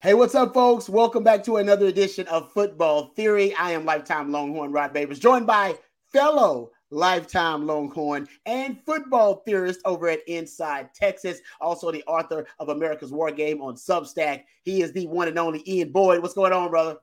[0.00, 0.88] Hey, what's up, folks?
[0.88, 3.52] Welcome back to another edition of Football Theory.
[3.56, 5.74] I am lifetime Longhorn Rod Babers, joined by
[6.12, 13.10] fellow lifetime Longhorn and football theorist over at Inside Texas, also the author of America's
[13.10, 14.44] War Game on Substack.
[14.62, 16.22] He is the one and only Ian Boyd.
[16.22, 16.98] What's going on, brother?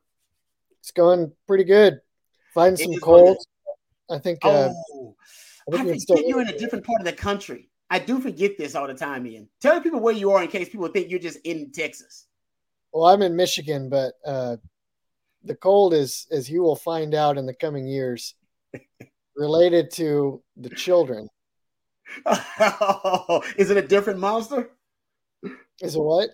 [0.79, 1.99] It's going pretty good.
[2.53, 3.35] Find some cold.
[4.09, 4.39] I think.
[4.41, 5.15] Uh, oh,
[5.67, 7.69] I, think I forget you're in a different part of the country.
[7.89, 9.49] I do forget this all the time, Ian.
[9.59, 12.27] Tell people where you are in case people think you're just in Texas.
[12.95, 14.55] Well, I'm in Michigan, but uh,
[15.43, 18.35] the cold is, as you will find out in the coming years,
[19.35, 21.27] related to the children.
[22.25, 24.69] Oh, is it a different monster?
[25.81, 26.29] Is it what?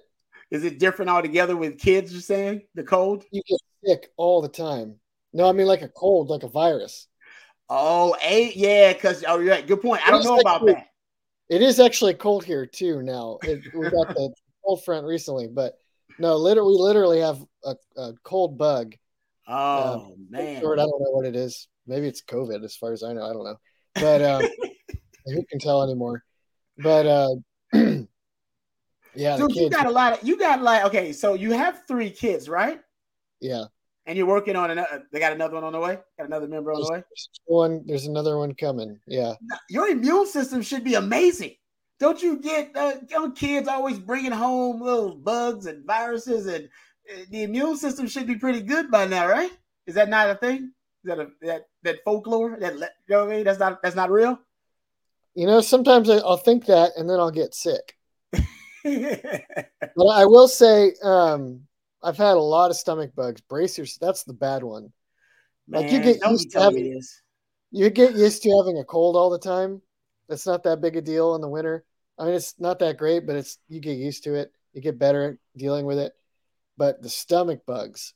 [0.51, 2.11] Is it different altogether with kids?
[2.11, 3.23] You're saying the cold?
[3.31, 4.97] You get sick all the time.
[5.33, 7.07] No, I mean like a cold, like a virus.
[7.69, 10.05] Oh, a yeah, because oh, yeah, good point.
[10.05, 10.89] I don't know about that.
[11.49, 13.39] It is actually cold here too now.
[13.41, 14.31] It, we got the
[14.63, 15.80] cold front recently, but
[16.21, 18.93] no, literally, we literally have a, a cold bug.
[19.47, 21.67] Oh um, man, I don't know what it is.
[21.87, 23.23] Maybe it's COVID, as far as I know.
[23.23, 23.57] I don't know,
[23.95, 24.41] but um,
[25.25, 26.23] who can tell anymore?
[26.77, 27.35] But uh,
[29.15, 30.27] yeah, dude, you got a lot of.
[30.27, 32.79] You got like okay, so you have three kids, right?
[33.39, 33.65] Yeah.
[34.05, 35.03] And you're working on another.
[35.11, 35.97] They got another one on the way.
[36.17, 37.03] Got another member on there's, the way.
[37.45, 37.83] One.
[37.85, 38.99] There's another one coming.
[39.07, 39.33] Yeah.
[39.69, 41.55] Your immune system should be amazing.
[42.01, 46.67] Don't you get uh, young kids always bringing home little bugs and viruses, and
[47.07, 49.51] uh, the immune system should be pretty good by now, right?
[49.85, 50.71] Is that not a thing?
[51.03, 52.57] Is that a that that folklore?
[52.59, 53.43] That you know what I mean?
[53.43, 54.39] That's not that's not real.
[55.35, 57.95] You know, sometimes I'll think that, and then I'll get sick.
[58.33, 61.67] but I will say, um,
[62.01, 63.41] I've had a lot of stomach bugs.
[63.41, 64.91] Brace That's the bad one.
[65.67, 66.99] Man, like you get used to having,
[67.69, 69.83] you get used to having a cold all the time.
[70.29, 71.85] It's not that big a deal in the winter.
[72.21, 74.53] I mean, it's not that great, but it's you get used to it.
[74.73, 76.13] You get better at dealing with it.
[76.77, 78.13] But the stomach bugs.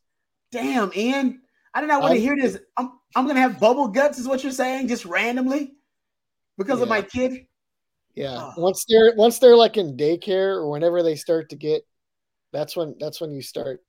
[0.52, 1.42] Damn, Ian.
[1.74, 2.60] I did not want to hear this.
[2.78, 5.74] I'm I'm gonna have bubble guts, is what you're saying, just randomly
[6.56, 6.84] because yeah.
[6.84, 7.48] of my kid.
[8.14, 8.38] Yeah.
[8.40, 8.54] Oh.
[8.58, 11.82] Once they're once they're like in daycare or whenever they start to get,
[12.54, 13.84] that's when that's when you start.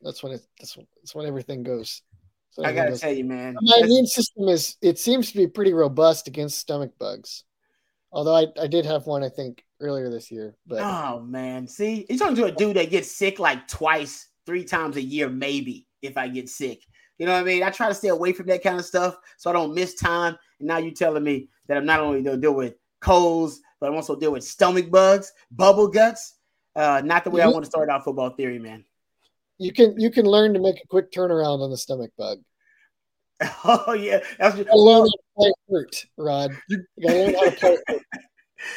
[0.00, 2.02] That's when it that's when, that's when everything goes.
[2.50, 3.00] So I gotta goes.
[3.00, 3.56] tell you, man.
[3.60, 7.42] My immune system is it seems to be pretty robust against stomach bugs.
[8.14, 10.56] Although I, I did have one, I think, earlier this year.
[10.66, 14.64] But oh man, see, you're talking to a dude that gets sick like twice, three
[14.64, 16.80] times a year, maybe if I get sick.
[17.18, 17.62] You know what I mean?
[17.64, 20.36] I try to stay away from that kind of stuff so I don't miss time.
[20.60, 23.88] And now you're telling me that I'm not only going to deal with colds, but
[23.88, 26.36] I'm also deal with stomach bugs, bubble guts.
[26.76, 28.84] Uh, not the way you, I want to start out football theory, man.
[29.58, 32.38] You can you can learn to make a quick turnaround on the stomach bug.
[33.64, 36.52] Oh yeah, that's just, learn how to play hurt, Rod.
[36.68, 37.78] You, gotta learn how to play.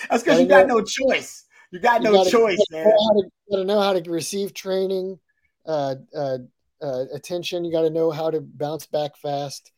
[0.09, 1.45] That's because you got know, no choice.
[1.71, 2.85] You got you no gotta, choice, you man.
[2.85, 5.19] To, you got to know how to receive training,
[5.65, 6.37] uh, uh,
[6.81, 7.65] uh, attention.
[7.65, 9.71] You got to know how to bounce back fast.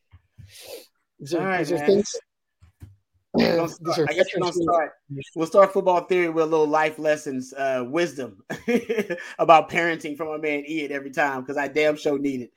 [1.19, 2.11] These are, right, these are things.
[3.39, 3.67] I guess
[4.33, 4.93] we're gonna start.
[5.35, 8.43] We'll start football theory with a little life lessons, uh, wisdom
[9.39, 12.51] about parenting from my man Ian every time because I damn sure need it.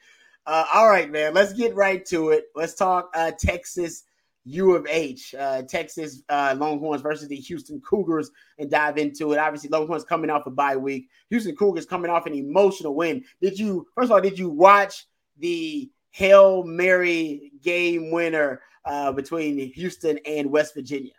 [0.46, 1.34] Uh, all right, man.
[1.34, 2.46] Let's get right to it.
[2.54, 4.04] Let's talk uh, Texas
[4.44, 9.38] U of H, uh, Texas uh, Longhorns versus the Houston Cougars, and dive into it.
[9.38, 11.08] Obviously, Longhorns coming off a bye week.
[11.30, 13.24] Houston Cougars coming off an emotional win.
[13.40, 14.20] Did you first of all?
[14.20, 15.06] Did you watch
[15.38, 21.14] the Hail Mary game winner uh, between Houston and West Virginia?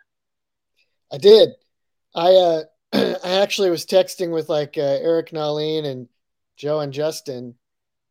[1.12, 1.50] I did.
[2.14, 2.62] I uh,
[3.24, 6.08] I actually was texting with like uh, Eric Nahlin and
[6.56, 7.54] Joe and Justin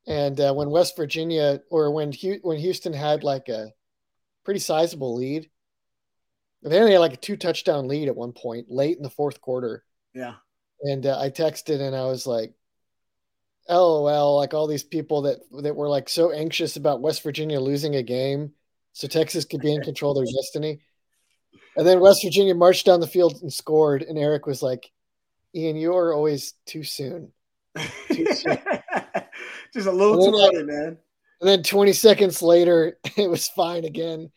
[0.08, 3.72] and uh, when West Virginia or when when Houston had like a
[4.44, 5.50] pretty sizable lead,
[6.64, 9.42] they only had like a two touchdown lead at one point late in the fourth
[9.42, 9.84] quarter.
[10.14, 10.36] Yeah.
[10.82, 12.54] And uh, I texted and I was like,
[13.70, 17.96] "LOL!" Like all these people that that were like so anxious about West Virginia losing
[17.96, 18.54] a game,
[18.94, 20.82] so Texas could be in control of their destiny.
[21.76, 24.92] And then West Virginia marched down the field and scored, and Eric was like,
[25.56, 27.32] "Ian, you are always too soon."
[28.12, 28.60] Too soon.
[29.74, 30.98] Just a little too early, man.
[31.44, 34.32] And then 20 seconds later, it was fine again.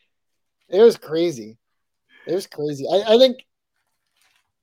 [0.67, 1.57] It was crazy.
[2.27, 2.85] It was crazy.
[2.85, 3.37] I, I think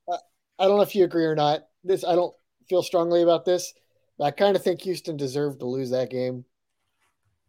[0.07, 0.17] I,
[0.59, 1.61] I don't know if you agree or not.
[1.83, 2.35] This I don't
[2.69, 3.73] feel strongly about this,
[4.19, 6.45] but I kind of think Houston deserved to lose that game.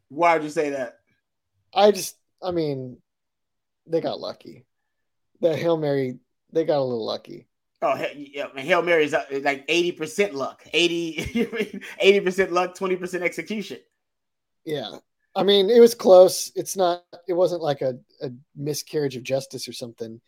[0.09, 1.01] Why would you say that?
[1.75, 2.97] I just, I mean,
[3.87, 4.65] they got lucky.
[5.43, 6.21] That Hail Mary,
[6.55, 7.49] they got a little lucky.
[7.83, 13.81] Oh, yeah, Hail Mary is uh, like 80% luck, 80, 80% luck, 20% execution.
[14.67, 14.99] Yeah.
[15.35, 16.51] I mean, it was close.
[16.55, 20.21] It's not, it wasn't like a, a miscarriage of justice or something.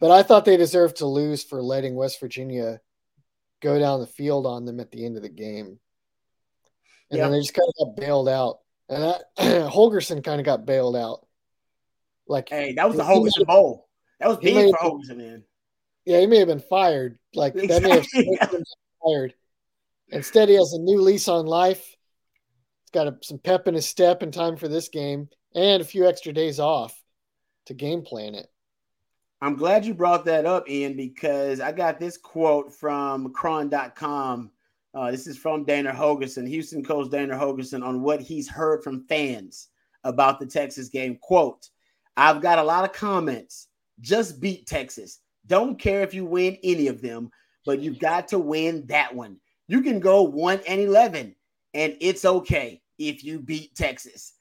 [0.00, 2.80] But I thought they deserved to lose for letting West Virginia
[3.60, 5.78] go down the field on them at the end of the game.
[7.10, 8.58] And then they just kind of got bailed out.
[8.88, 9.22] And that,
[9.70, 11.26] Holgorsen kind of got bailed out.
[12.26, 13.88] Like, hey, that was the Holgorsen Bowl.
[14.18, 15.44] That was big for Holgorsen, man.
[16.04, 17.18] Yeah, he may have been fired.
[17.34, 17.90] Like exactly.
[17.90, 18.64] that may have been
[19.04, 19.34] fired.
[20.08, 21.91] Instead, he has a new lease on life.
[22.92, 26.06] Got a, some pep in his step in time for this game, and a few
[26.06, 27.02] extra days off
[27.66, 28.48] to game plan it.
[29.40, 34.50] I'm glad you brought that up, Ian, because I got this quote from Chron.com.
[34.94, 39.06] Uh, this is from Dana Holgorsen, Houston coach Dana Holgorsen, on what he's heard from
[39.08, 39.68] fans
[40.04, 41.18] about the Texas game.
[41.20, 41.70] Quote,
[42.16, 43.68] I've got a lot of comments.
[44.00, 45.20] Just beat Texas.
[45.46, 47.30] Don't care if you win any of them,
[47.64, 49.38] but you've got to win that one.
[49.66, 51.34] You can go 1 and 11,
[51.72, 54.34] and it's okay if you beat Texas.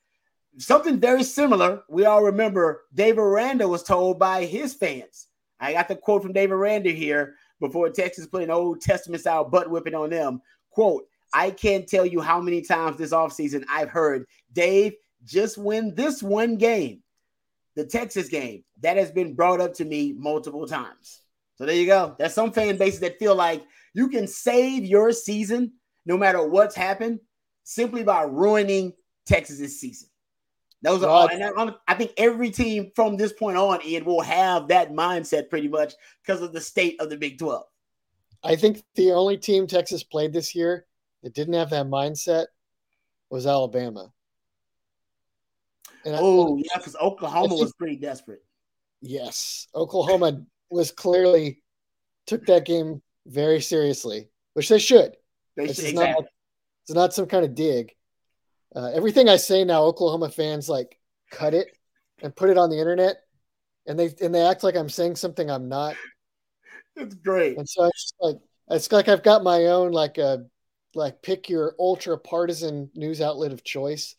[0.57, 1.83] Something very similar.
[1.89, 5.27] We all remember Dave Aranda was told by his fans.
[5.59, 9.45] I got the quote from Dave Aranda here before Texas put an Old Testament style
[9.45, 10.41] butt whipping on them.
[10.71, 14.93] Quote, I can't tell you how many times this offseason I've heard, Dave,
[15.23, 17.01] just win this one game
[17.75, 18.63] the Texas game.
[18.81, 21.21] That has been brought up to me multiple times.
[21.55, 22.15] So there you go.
[22.17, 23.63] There's some fan bases that feel like
[23.93, 25.73] you can save your season
[26.05, 27.19] no matter what's happened
[27.63, 28.93] simply by ruining
[29.25, 30.09] Texas's season.
[30.83, 34.21] Those are all, and I, I think every team from this point on, Ian, will
[34.21, 35.93] have that mindset pretty much
[36.25, 37.63] because of the state of the Big 12.
[38.43, 40.87] I think the only team Texas played this year
[41.21, 42.47] that didn't have that mindset
[43.29, 44.11] was Alabama.
[46.03, 48.43] And oh, I, yeah, because Oklahoma think, was pretty desperate.
[49.01, 49.67] Yes.
[49.75, 50.41] Oklahoma
[50.71, 51.61] was clearly
[52.25, 55.15] took that game very seriously, which they should.
[55.55, 56.23] They should exactly.
[56.23, 56.25] not,
[56.83, 57.93] it's not some kind of dig.
[58.75, 60.97] Uh, everything I say now, Oklahoma fans like
[61.29, 61.67] cut it
[62.21, 63.17] and put it on the internet,
[63.85, 65.95] and they and they act like I'm saying something I'm not.
[66.95, 67.57] It's great.
[67.57, 68.37] And so it's like
[68.69, 70.37] it's like I've got my own like a uh,
[70.93, 74.15] like pick your ultra partisan news outlet of choice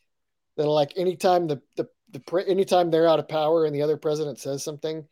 [0.57, 4.39] that like anytime the the the anytime they're out of power and the other president
[4.39, 5.07] says something,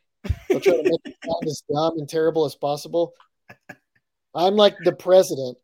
[0.48, 3.14] they'll try to make it sound as dumb and terrible as possible.
[4.34, 5.58] I'm like the president,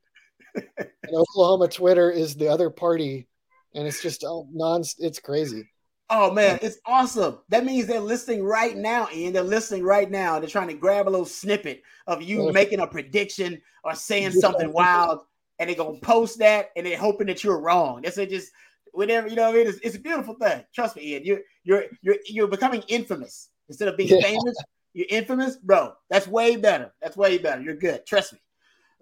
[0.56, 3.28] and Oklahoma Twitter is the other party,
[3.74, 4.82] and it's just oh, non.
[4.98, 5.68] It's crazy.
[6.08, 7.38] Oh man, it's awesome.
[7.48, 9.32] That means they're listening right now, Ian.
[9.32, 10.38] They're listening right now.
[10.38, 14.72] They're trying to grab a little snippet of you making a prediction or saying something
[14.72, 15.20] wild,
[15.58, 18.02] and they're gonna post that, and they're hoping that you're wrong.
[18.02, 18.52] That's just
[18.92, 19.50] whatever you know.
[19.50, 20.64] What I mean, it's, it's a beautiful thing.
[20.72, 21.24] Trust me, Ian.
[21.24, 24.20] You're you're you're you're becoming infamous instead of being yeah.
[24.20, 24.56] famous.
[24.94, 25.92] You're infamous, bro.
[26.08, 26.94] That's way better.
[27.02, 27.62] That's way better.
[27.62, 28.06] You're good.
[28.06, 28.38] Trust me.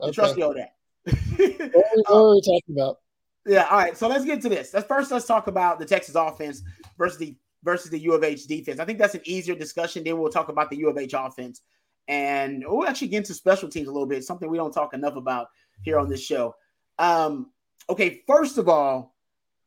[0.00, 0.12] Okay.
[0.12, 0.74] Trust me on that.
[1.04, 2.98] What are we talking about?
[3.46, 3.66] Yeah.
[3.70, 3.96] All right.
[3.96, 4.72] So let's get to this.
[4.72, 6.62] Let's first let's talk about the Texas offense
[6.96, 8.80] versus the versus the U of H defense.
[8.80, 10.04] I think that's an easier discussion.
[10.04, 11.62] Then we'll talk about the U of H offense,
[12.08, 14.24] and we'll actually get into special teams a little bit.
[14.24, 15.48] Something we don't talk enough about
[15.82, 16.54] here on this show.
[16.98, 17.50] Um,
[17.90, 18.22] okay.
[18.26, 19.14] First of all,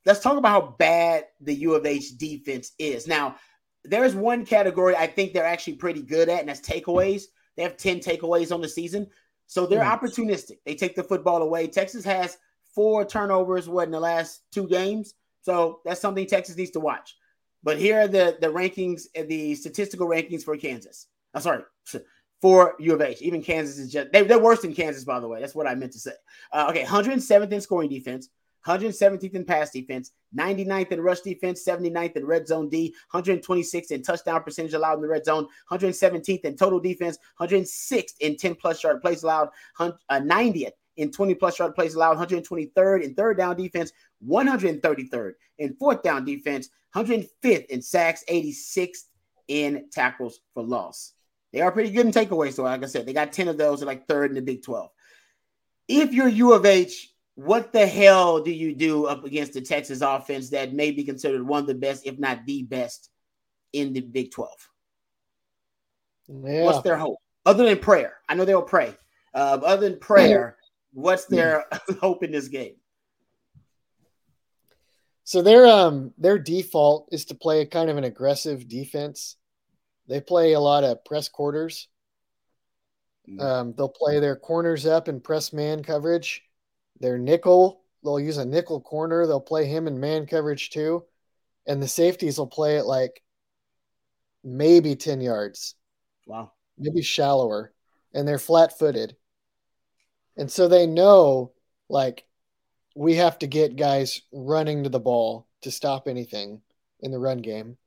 [0.05, 3.07] let's talk about how bad the U of H defense is.
[3.07, 3.35] Now,
[3.83, 7.23] there's one category I think they're actually pretty good at, and that's takeaways.
[7.55, 9.07] They have 10 takeaways on the season.
[9.47, 9.99] So they're mm.
[9.99, 10.59] opportunistic.
[10.65, 11.67] They take the football away.
[11.67, 12.37] Texas has
[12.75, 15.15] four turnovers, what, in the last two games?
[15.41, 17.15] So that's something Texas needs to watch.
[17.63, 21.07] But here are the, the rankings, the statistical rankings for Kansas.
[21.33, 21.63] I'm sorry,
[22.41, 23.21] for U of H.
[23.21, 25.39] Even Kansas is just, they, are worse than Kansas, by the way.
[25.39, 26.11] That's what I meant to say.
[26.51, 28.29] Uh, okay, 107th in scoring defense,
[28.67, 34.03] 117th in pass defense, 99th in rush defense, 79th in red zone D, 126th in
[34.03, 38.83] touchdown percentage allowed in the red zone, 117th in total defense, 106th in 10 plus
[38.83, 39.49] yard plays allowed,
[39.79, 43.91] 90th uh, in 20 plus yard plays allowed, 123rd in third down defense,
[44.27, 49.05] 133rd in fourth down defense, 105th in sacks, 86th
[49.47, 51.13] in tackles for loss.
[51.53, 53.81] They are pretty good in takeaways, so like I said, they got 10 of those,
[53.83, 54.89] like third in the Big 12.
[55.87, 60.01] If you're U of H, what the hell do you do up against the Texas
[60.01, 63.11] offense that may be considered one of the best, if not the best,
[63.73, 64.49] in the Big 12?
[66.29, 66.63] Yeah.
[66.63, 67.19] What's their hope?
[67.45, 68.15] Other than prayer.
[68.27, 68.95] I know they'll pray.
[69.35, 70.57] Uh, other than prayer,
[70.93, 71.65] what's their
[72.01, 72.73] hope in this game?
[75.23, 79.35] So their um their default is to play kind of an aggressive defense.
[80.07, 81.87] They play a lot of press quarters.
[83.29, 83.41] Mm.
[83.41, 86.46] Um, they'll play their corners up and press man coverage
[86.99, 89.25] their nickel, they'll use a nickel corner.
[89.25, 91.03] They'll play him in man coverage too.
[91.65, 93.21] And the safeties will play it like
[94.43, 95.75] maybe 10 yards.
[96.25, 96.51] Wow.
[96.77, 97.73] Maybe shallower.
[98.13, 99.15] And they're flat footed.
[100.37, 101.51] And so they know
[101.89, 102.25] like
[102.95, 106.61] we have to get guys running to the ball to stop anything
[107.01, 107.77] in the run game.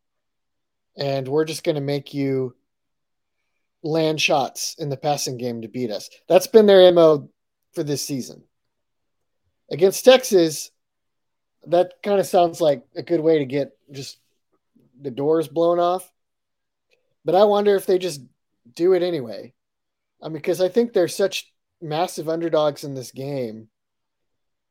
[0.97, 2.55] And we're just going to make you
[3.83, 6.11] land shots in the passing game to beat us.
[6.29, 7.31] That's been their MO
[7.73, 8.43] for this season.
[9.71, 10.71] Against Texas,
[11.67, 14.19] that kind of sounds like a good way to get just
[15.01, 16.11] the doors blown off.
[17.25, 18.23] But I wonder if they just
[18.75, 19.53] do it anyway.
[20.23, 23.69] I mean, because I think they're such massive underdogs in this game.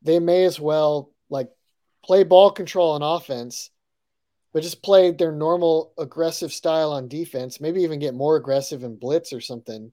[0.02, 1.50] They may as well like
[2.04, 3.70] play ball control on offense,
[4.54, 7.62] but just play their normal aggressive style on defense.
[7.62, 9.92] Maybe even get more aggressive and blitz or something,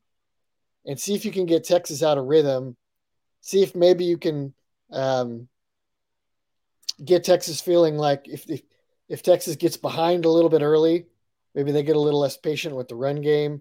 [0.85, 2.77] and see if you can get Texas out of rhythm.
[3.41, 4.55] See if maybe you can
[4.91, 5.49] um,
[7.05, 8.63] get Texas feeling like if, if
[9.09, 11.07] if Texas gets behind a little bit early,
[11.55, 13.61] maybe they get a little less patient with the run game.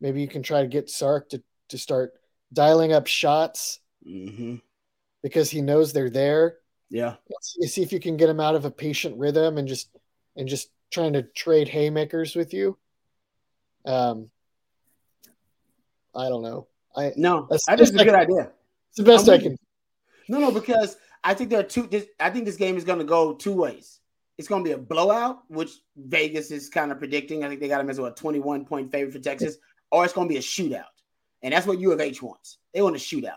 [0.00, 2.14] Maybe you can try to get Sark to to start
[2.52, 4.56] dialing up shots mm-hmm.
[5.22, 6.56] because he knows they're there.
[6.90, 9.90] Yeah, see if you can get him out of a patient rhythm and just
[10.36, 12.78] and just trying to trade haymakers with you.
[13.84, 14.30] Um,
[16.16, 16.66] I don't know.
[16.96, 18.50] I no, that's, I think it's a good idea.
[18.88, 19.58] It's the best I can.
[20.28, 21.86] No, no, because I think there are two.
[21.86, 24.00] This, I think this game is going to go two ways.
[24.36, 27.42] It's going to be a blowout, which Vegas is kind of predicting.
[27.42, 29.56] I think they got them as a 21 point favorite for Texas,
[29.90, 30.84] or it's going to be a shootout,
[31.42, 32.58] and that's what U of H wants.
[32.72, 33.34] They want a shootout.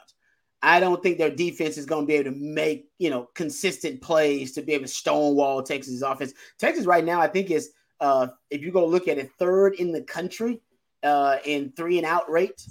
[0.64, 4.02] I don't think their defense is going to be able to make you know consistent
[4.02, 6.34] plays to be able to stonewall Texas offense.
[6.60, 9.92] Texas right now, I think is uh, if you go look at it, third in
[9.92, 10.62] the country
[11.04, 12.66] uh, in three and out rate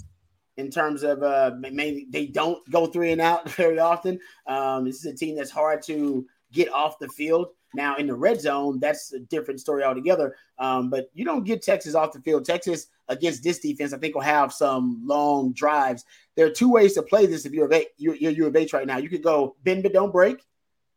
[0.57, 4.19] in terms of uh, maybe they don't go three and out very often.
[4.47, 7.47] Um, this is a team that's hard to get off the field.
[7.73, 10.35] Now in the red zone, that's a different story altogether.
[10.59, 12.45] Um, but you don't get Texas off the field.
[12.45, 16.03] Texas against this defense, I think, will have some long drives.
[16.35, 18.87] There are two ways to play this if you're a, you're, you're of H right
[18.87, 18.97] now.
[18.97, 20.43] You could go bend but don't break,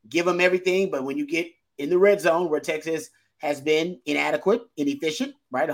[0.08, 0.90] give them everything.
[0.90, 5.68] But when you get in the red zone, where Texas has been inadequate, inefficient, right?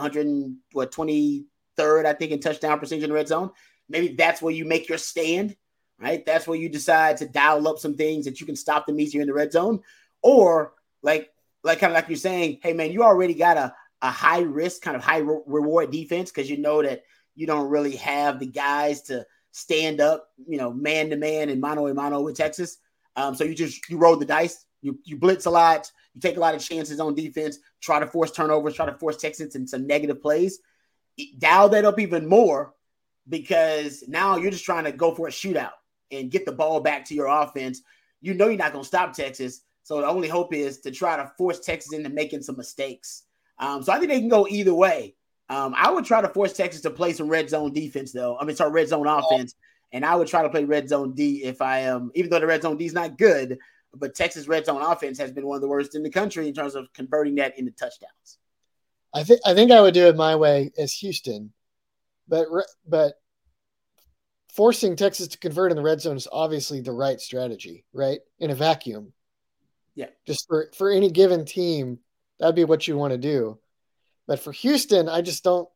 [1.79, 3.51] 123rd, I think, in touchdown percentage in the red zone.
[3.89, 5.57] Maybe that's where you make your stand,
[5.99, 6.25] right?
[6.25, 9.21] That's where you decide to dial up some things that you can stop them easier
[9.21, 9.81] in the red zone.
[10.23, 11.31] Or like
[11.63, 14.83] like kind of like you're saying, hey man, you already got a, a high risk,
[14.83, 17.03] kind of high re- reward defense because you know that
[17.35, 21.61] you don't really have the guys to stand up, you know, man to man and
[21.61, 22.79] mano a mano with Texas.
[23.17, 26.37] Um, so you just you roll the dice, you you blitz a lot, you take
[26.37, 29.69] a lot of chances on defense, try to force turnovers, try to force Texans into
[29.69, 30.61] some negative plays.
[31.39, 32.75] Dial that up even more
[33.29, 35.73] because now you're just trying to go for a shootout
[36.11, 37.83] and get the ball back to your offense.
[38.21, 39.63] You know you're not going to stop Texas.
[39.83, 43.25] So the only hope is to try to force Texas into making some mistakes.
[43.59, 45.15] Um, so I think they can go either way.
[45.49, 48.39] Um, I would try to force Texas to play some red zone defense, though.
[48.39, 49.55] I mean, sorry, red zone offense,
[49.93, 52.39] and I would try to play red zone D if I am, um, even though
[52.39, 53.59] the red zone D is not good,
[53.93, 56.55] but Texas red zone offense has been one of the worst in the country in
[56.55, 58.39] terms of converting that into touchdowns.
[59.13, 61.53] I think I think I would do it my way as Houston,
[62.29, 62.47] but
[62.87, 63.15] but
[64.53, 68.21] forcing Texas to convert in the red zone is obviously the right strategy, right?
[68.39, 69.13] In a vacuum.
[69.95, 70.07] Yeah.
[70.27, 71.99] Just for, for any given team,
[72.39, 73.59] that'd be what you want to do.
[74.27, 75.69] But for Houston, I just don't.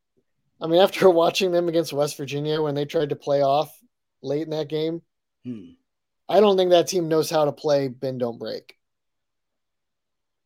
[0.60, 3.76] I mean, after watching them against West Virginia when they tried to play off
[4.22, 5.02] late in that game,
[5.44, 5.72] hmm.
[6.28, 8.76] I don't think that team knows how to play bend don't break.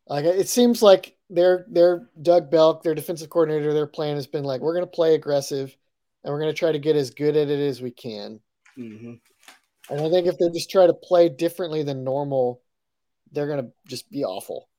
[0.07, 4.43] Like it seems like their their Doug Belk, their defensive coordinator, their plan has been
[4.43, 5.75] like, we're going to play aggressive,
[6.23, 8.39] and we're going to try to get as good at it as we can.
[8.77, 9.13] Mm-hmm.
[9.91, 12.61] And I think if they just try to play differently than normal,
[13.31, 14.69] they're going to just be awful.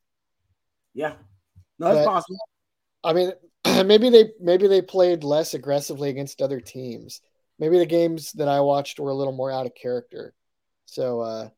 [0.94, 1.14] Yeah,
[1.78, 2.38] no, that's but, possible.
[3.04, 3.32] I mean,
[3.86, 7.20] maybe they maybe they played less aggressively against other teams.
[7.58, 10.34] Maybe the games that I watched were a little more out of character.
[10.86, 11.48] So uh,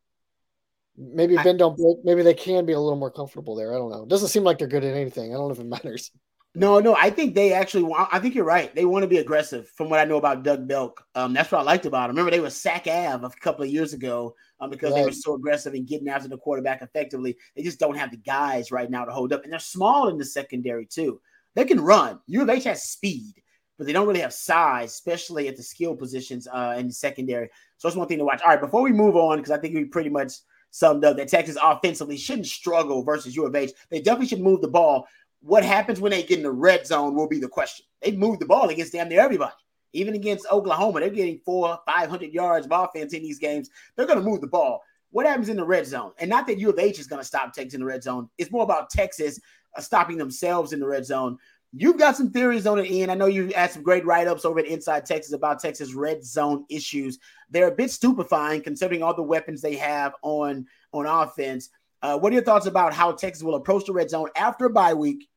[0.97, 1.99] maybe bend don't break.
[2.05, 3.75] Maybe they can be a little more comfortable there.
[3.75, 4.03] I don't know.
[4.03, 5.33] It doesn't seem like they're good at anything.
[5.33, 6.11] I don't know if it matters.
[6.55, 8.11] No, no, I think they actually want.
[8.13, 8.75] I think you're right.
[8.75, 9.71] They want to be aggressive.
[9.71, 12.17] From what I know about Doug Belk, um, that's what I liked about him.
[12.17, 14.99] Remember, they were Sac Ave a couple of years ago um, because right.
[14.99, 17.39] they were so aggressive in getting after the quarterback effectively.
[17.57, 20.19] They just don't have the guys right now to hold up, and they're small in
[20.19, 21.23] the secondary too.
[21.55, 22.19] They can run.
[22.27, 23.33] U of H has speed,
[23.79, 27.49] but they don't really have size, especially at the skill positions uh, in the secondary.
[27.79, 28.43] So that's one thing to watch.
[28.43, 30.35] All right, before we move on, because I think we pretty much
[30.73, 33.71] summed up that Texas offensively shouldn't struggle versus U of H.
[33.91, 35.07] They definitely should move the ball
[35.43, 37.85] what happens when they get in the red zone will be the question.
[38.00, 39.52] They moved the ball against damn near everybody.
[39.93, 43.69] Even against Oklahoma, they're getting four, 500 yards of offense in these games.
[43.97, 44.83] They're going to move the ball.
[45.11, 46.12] What happens in the red zone?
[46.19, 48.31] And not that U of H is going to stop Texas in the red zone.
[48.38, 49.38] It's more about Texas
[49.76, 51.37] uh, stopping themselves in the red zone.
[51.75, 53.09] You've got some theories on it, Ian.
[53.09, 56.23] I know you've had some great write ups over at Inside Texas about Texas red
[56.23, 57.19] zone issues.
[57.50, 61.71] They're a bit stupefying considering all the weapons they have on, on offense.
[62.02, 64.71] Uh, what are your thoughts about how Texas will approach the red zone after a
[64.71, 65.29] bye week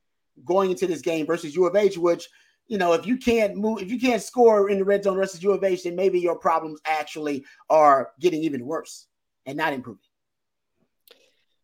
[0.43, 2.27] going into this game versus U of H, which
[2.67, 5.43] you know, if you can't move, if you can't score in the red zone versus
[5.43, 9.07] U of H, then maybe your problems actually are getting even worse
[9.45, 10.01] and not improving.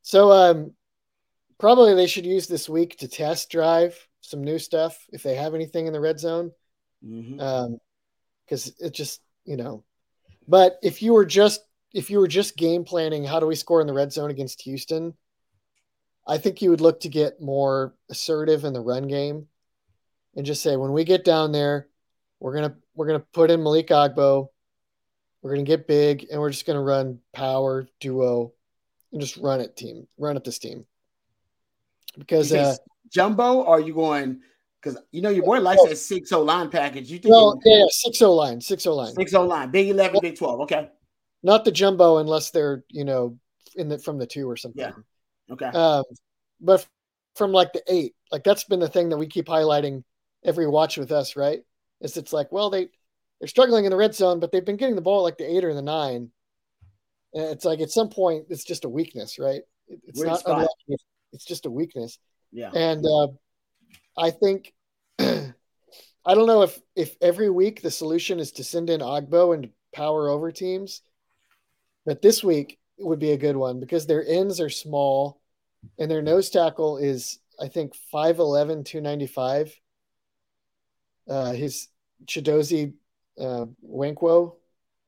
[0.03, 0.73] So, um,
[1.59, 5.53] probably they should use this week to test drive some new stuff if they have
[5.53, 6.51] anything in the red zone.
[7.05, 7.39] Mm-hmm.
[7.39, 7.79] Um,
[8.45, 9.83] because it just, you know,
[10.47, 11.61] but if you were just
[11.93, 14.61] if you were just game planning, how do we score in the red zone against
[14.61, 15.13] Houston?
[16.27, 19.47] I think you would look to get more assertive in the run game
[20.35, 21.87] and just say when we get down there,
[22.39, 24.49] we're gonna we're gonna put in Malik Agbo,
[25.41, 28.53] we're gonna get big, and we're just gonna run power duo
[29.11, 30.85] and just run it team, run at this team.
[32.17, 32.75] Because uh,
[33.11, 34.41] jumbo, or are you going?
[34.81, 37.11] Because you know your boy likes oh, that six O line package.
[37.11, 37.31] You think?
[37.31, 40.61] Well, yeah, six O line, six O line, six O line, Big Eleven, Big Twelve.
[40.61, 40.89] Okay.
[41.43, 43.37] Not the jumbo unless they're you know
[43.75, 44.81] in the from the two or something.
[44.81, 45.53] Yeah.
[45.53, 45.67] Okay.
[45.67, 46.03] Um,
[46.59, 46.87] but
[47.35, 50.03] from like the eight, like that's been the thing that we keep highlighting
[50.43, 51.61] every watch with us, right?
[51.99, 52.89] Is it's like, well, they
[53.39, 55.63] they're struggling in the red zone, but they've been getting the ball like the eight
[55.63, 56.31] or the nine.
[57.33, 59.61] And it's like at some point, it's just a weakness, right?
[59.87, 60.67] It's Weird not
[61.33, 62.19] it's just a weakness.
[62.51, 62.71] Yeah.
[62.73, 63.27] And uh,
[64.17, 64.73] I think
[65.19, 65.53] I
[66.25, 70.29] don't know if if every week the solution is to send in Agbo and power
[70.29, 71.01] over teams,
[72.05, 75.41] but this week it would be a good one because their ends are small
[75.97, 79.75] and their nose tackle is I think 5'11, 295
[81.29, 81.87] uh, his
[82.25, 82.93] Chidozie
[83.39, 84.55] uh, Winkwo.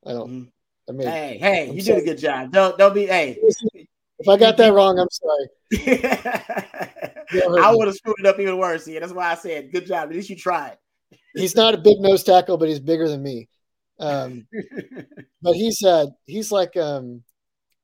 [0.05, 0.29] I don't.
[0.29, 0.43] Mm-hmm.
[0.89, 1.99] I mean, hey, hey, I'm you sorry.
[1.99, 2.51] did a good job.
[2.51, 3.05] Don't don't be.
[3.05, 3.37] Hey,
[4.19, 6.89] if I got that wrong, I'm sorry.
[7.31, 8.87] I would have screwed it up even worse.
[8.87, 10.09] Yeah, that's why I said good job.
[10.09, 10.77] At least you tried.
[11.35, 13.49] he's not a big nose tackle, but he's bigger than me.
[13.99, 14.47] Um,
[15.41, 17.23] but he's uh he's like um,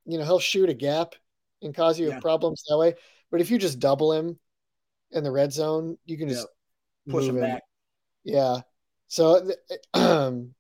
[0.06, 1.14] you know, he'll shoot a gap
[1.62, 2.20] and cause you yeah.
[2.20, 2.96] problems that way.
[3.32, 4.40] But if you just double him
[5.12, 6.48] in the red zone, you can just
[7.08, 7.64] push him back.
[8.24, 8.62] Yeah.
[9.08, 9.50] So
[9.94, 10.54] um,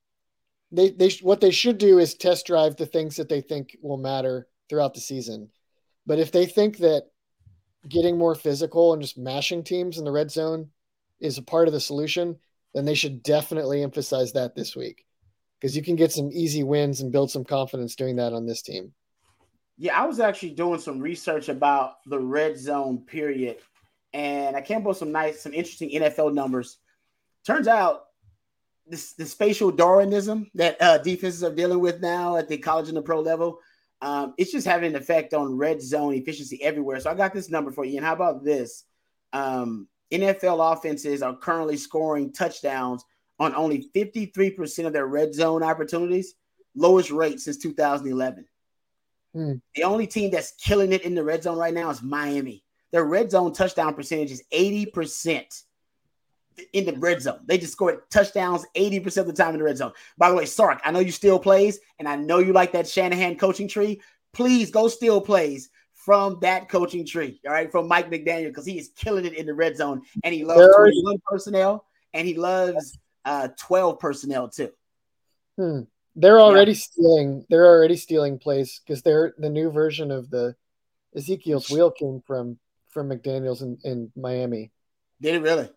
[0.71, 3.97] they they what they should do is test drive the things that they think will
[3.97, 5.49] matter throughout the season.
[6.05, 7.03] But if they think that
[7.87, 10.69] getting more physical and just mashing teams in the red zone
[11.19, 12.37] is a part of the solution,
[12.73, 15.05] then they should definitely emphasize that this week
[15.59, 18.61] because you can get some easy wins and build some confidence doing that on this
[18.61, 18.93] team.
[19.77, 23.57] Yeah, I was actually doing some research about the red zone period,
[24.13, 26.79] and I came up with some nice, some interesting NFL numbers
[27.45, 28.05] turns out
[28.87, 32.97] this the spatial Darwinism that uh, defenses are dealing with now at the college and
[32.97, 33.59] the pro level,
[34.01, 36.99] um, it's just having an effect on red zone efficiency everywhere.
[36.99, 37.97] So I got this number for you.
[37.97, 38.85] And how about this?
[39.33, 43.03] Um, NFL offenses are currently scoring touchdowns
[43.39, 46.35] on only 53% of their red zone opportunities,
[46.75, 48.45] lowest rate since 2011.
[49.33, 49.53] Hmm.
[49.75, 52.63] The only team that's killing it in the red zone right now is Miami.
[52.91, 55.63] Their red zone touchdown percentage is 80%
[56.73, 57.39] in the red zone.
[57.45, 59.91] They just scored touchdowns 80% of the time in the red zone.
[60.17, 62.87] By the way, Sark, I know you still plays, and I know you like that
[62.87, 64.01] Shanahan coaching tree.
[64.33, 68.77] Please go steal plays from that coaching tree, all right, from Mike McDaniel, because he
[68.77, 72.97] is killing it in the red zone, and he loves 21 personnel, and he loves
[73.25, 74.71] uh, 12 personnel too.
[75.57, 75.81] Hmm.
[76.15, 76.77] They're already yeah.
[76.77, 77.45] stealing.
[77.49, 80.55] They're already stealing plays because they're the new version of the
[81.15, 84.71] Ezekiel's wheel came from from McDaniel's in, in Miami.
[85.21, 85.69] Did it really?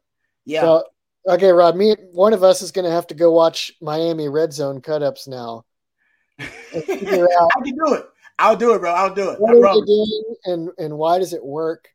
[0.45, 0.63] Yeah.
[0.63, 0.85] So,
[1.29, 1.77] okay, Rod.
[1.77, 5.29] Me, one of us is going to have to go watch Miami Red Zone cutups
[5.29, 5.65] now.
[6.39, 8.07] I can do it.
[8.39, 8.93] I'll do it, bro.
[8.93, 9.41] I'll do it.
[9.41, 11.89] What are they doing, and and why does it work?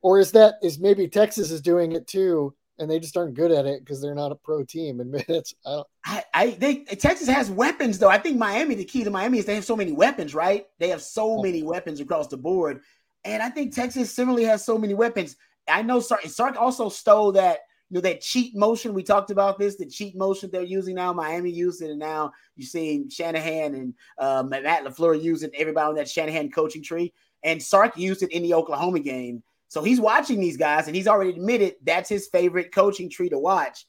[0.00, 3.52] Or is that is maybe Texas is doing it too, and they just aren't good
[3.52, 5.00] at it because they're not a pro team.
[5.00, 8.08] And it's I, don't, I, I they Texas has weapons though.
[8.08, 8.74] I think Miami.
[8.74, 10.66] The key to Miami is they have so many weapons, right?
[10.78, 12.80] They have so many weapons across the board,
[13.24, 15.36] and I think Texas similarly has so many weapons.
[15.68, 17.60] I know Sark, Sark also stole that
[17.92, 18.94] you know that cheat motion.
[18.94, 19.76] We talked about this.
[19.76, 21.12] The cheat motion they're using now.
[21.12, 25.94] Miami used it, and now you're seeing Shanahan and uh, Matt LaFleur using everybody on
[25.96, 27.12] that Shanahan coaching tree.
[27.42, 29.42] And Sark used it in the Oklahoma game.
[29.68, 33.38] So he's watching these guys, and he's already admitted that's his favorite coaching tree to
[33.38, 33.84] watch.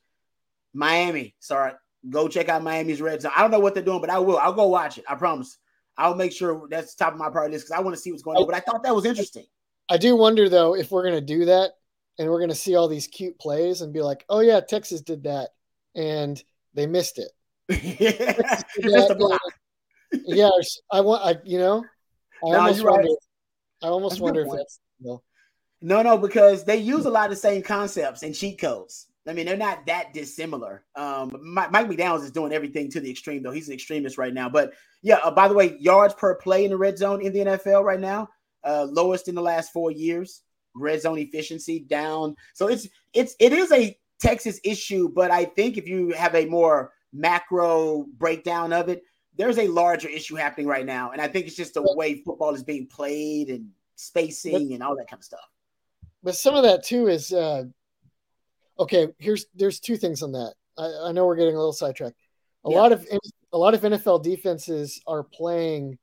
[0.74, 1.78] Miami, Sark,
[2.10, 3.32] go check out Miami's red zone.
[3.38, 4.38] I don't know what they're doing, but I will.
[4.38, 5.06] I'll go watch it.
[5.08, 5.58] I promise.
[5.98, 8.24] I'll make sure that's top of my priority list because I want to see what's
[8.24, 8.46] going on.
[8.48, 9.46] But I thought that was interesting.
[9.90, 11.72] I do wonder though if we're going to do that
[12.20, 15.02] and we're going to see all these cute plays and be like, oh yeah, Texas
[15.02, 15.50] did that,
[15.96, 16.42] and
[16.74, 17.32] they missed it.
[20.26, 20.50] yeah,
[20.92, 21.84] I want, I you know,
[22.46, 23.08] I no, almost wonder.
[23.08, 23.18] Right.
[23.82, 25.22] I almost that's wonder if that's no.
[25.82, 29.08] no, no, because they use a lot of the same concepts and cheat codes.
[29.28, 30.84] I mean, they're not that dissimilar.
[30.96, 33.52] Um, Mike, Mike McDaniels is doing everything to the extreme, though.
[33.52, 34.50] He's an extremist right now.
[34.50, 37.40] But yeah, uh, by the way, yards per play in the red zone in the
[37.40, 38.30] NFL right now,
[38.66, 40.42] uh, lowest in the last four years
[40.76, 42.36] red zone efficiency down.
[42.54, 46.46] So it's it's it is a Texas issue, but I think if you have a
[46.46, 49.04] more macro breakdown of it,
[49.36, 51.12] there's a larger issue happening right now.
[51.12, 54.84] And I think it's just the way football is being played and spacing but, and
[54.84, 55.48] all that kind of stuff.
[56.24, 57.64] But some of that two is uh
[58.80, 60.54] okay, here's there's two things on that.
[60.78, 62.18] I, I know we're getting a little sidetracked.
[62.66, 62.78] A yeah.
[62.78, 63.06] lot of
[63.52, 65.98] a lot of NFL defenses are playing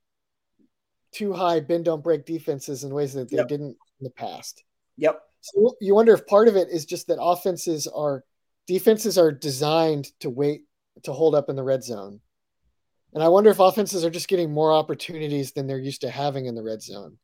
[1.11, 3.47] too high bend don't break defenses in ways that they yep.
[3.47, 4.63] didn't in the past.
[4.97, 5.21] Yep.
[5.41, 8.23] So you wonder if part of it is just that offenses are
[8.67, 10.63] defenses are designed to wait
[11.03, 12.19] to hold up in the red zone.
[13.13, 16.45] And I wonder if offenses are just getting more opportunities than they're used to having
[16.45, 17.17] in the red zone.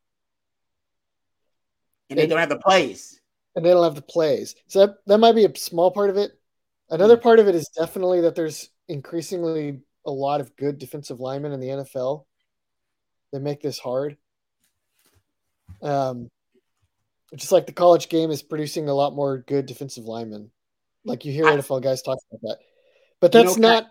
[2.10, 3.22] And they and, don't have the plays.
[3.56, 4.56] And they don't have the plays.
[4.68, 6.32] So that, that might be a small part of it.
[6.90, 7.24] Another hmm.
[7.24, 11.60] part of it is definitely that there's increasingly a lot of good defensive linemen in
[11.60, 12.26] the NFL
[13.32, 14.18] that make this hard.
[15.82, 16.30] Um,
[17.36, 20.52] just like the college game is producing a lot more good defensive linemen.
[21.06, 22.58] Like you hear I, NFL guys talk about that.
[23.20, 23.88] But that's you know, not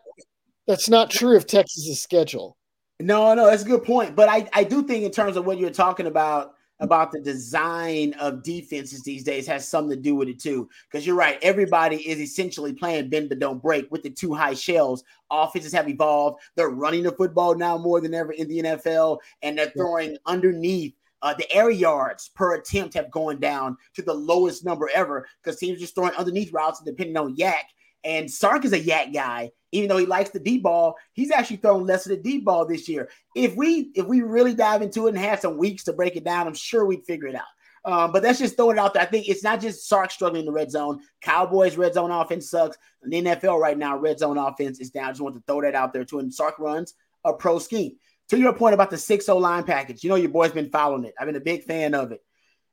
[0.67, 2.57] that's not true of Texas's schedule.
[3.01, 4.17] No, no, that's a good point.
[4.17, 8.15] But I, I do think in terms of what you're talking about about the design
[8.21, 10.69] of defenses these days has something to do with it too.
[10.91, 14.55] Because you're right, everybody is essentially playing bend but don't break with the two high
[14.55, 15.03] shells.
[15.31, 16.41] Offenses have evolved.
[16.55, 20.95] They're running the football now more than ever in the NFL, and they're throwing underneath.
[21.23, 25.59] Uh, the air yards per attempt have gone down to the lowest number ever because
[25.59, 27.63] teams are just throwing underneath routes and depending on YAC.
[28.05, 30.95] And Sark is a YAC guy, even though he likes the deep ball.
[31.15, 33.09] He's actually thrown less of the deep ball this year.
[33.35, 36.25] If we if we really dive into it and had some weeks to break it
[36.25, 37.43] down, I'm sure we'd figure it out.
[37.87, 39.03] Um, but that's just throwing it out there.
[39.03, 41.01] I think it's not just Sark struggling in the red zone.
[41.21, 42.77] Cowboys red zone offense sucks.
[43.05, 45.05] In the NFL right now, red zone offense is down.
[45.05, 46.19] I just want to throw that out there too.
[46.19, 47.97] And Sark runs a pro scheme.
[48.31, 51.05] To your point about the 6 0 line package, you know your boy's been following
[51.05, 51.15] it.
[51.19, 52.21] I've been a big fan of it.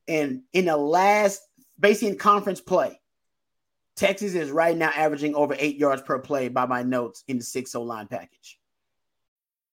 [0.08, 1.42] And in the last,
[1.80, 3.00] basically in conference play,
[3.96, 7.44] Texas is right now averaging over eight yards per play by my notes in the
[7.44, 8.60] 6 0 line package.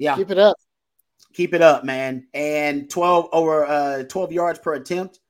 [0.00, 0.16] Yeah.
[0.16, 0.56] Keep it up.
[1.34, 2.26] Keep it up, man.
[2.34, 5.20] And 12 over uh 12 yards per attempt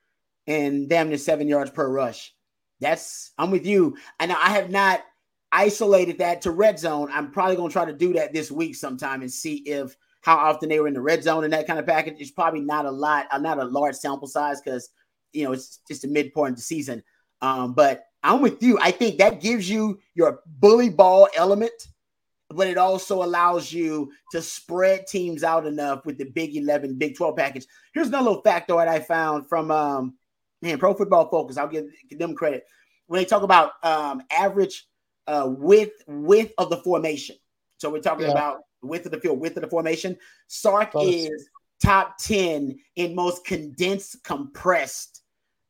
[0.47, 2.33] and damn near seven yards per rush.
[2.81, 3.97] That's I'm with you.
[4.21, 5.03] And I have not
[5.53, 7.11] isolated that to red zone.
[7.13, 10.69] I'm probably gonna try to do that this week sometime and see if how often
[10.69, 12.17] they were in the red zone and that kind of package.
[12.19, 14.89] It's probably not a lot, uh, not a large sample size because
[15.33, 17.03] you know it's just a midpoint of the season.
[17.43, 18.79] Um, but I'm with you.
[18.81, 21.89] I think that gives you your bully ball element
[22.51, 27.17] but it also allows you to spread teams out enough with the Big 11, Big
[27.17, 27.67] 12 package.
[27.95, 30.15] Here's another little factoid I found from um,
[30.61, 31.57] man, Pro Football Focus.
[31.57, 32.65] I'll give, give them credit
[33.07, 34.87] when they talk about um, average
[35.27, 37.37] uh, width width of the formation.
[37.79, 38.33] So we're talking yeah.
[38.33, 40.17] about width of the field, width of the formation.
[40.49, 41.49] Sark is
[41.83, 45.19] top 10 in most condensed, compressed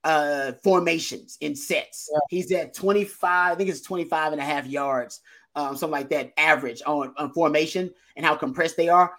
[0.02, 2.08] uh formations in sets.
[2.10, 2.18] Yeah.
[2.30, 5.20] He's at 25, I think it's 25 and a half yards
[5.54, 9.12] um, something like that, average on, on formation and how compressed they are.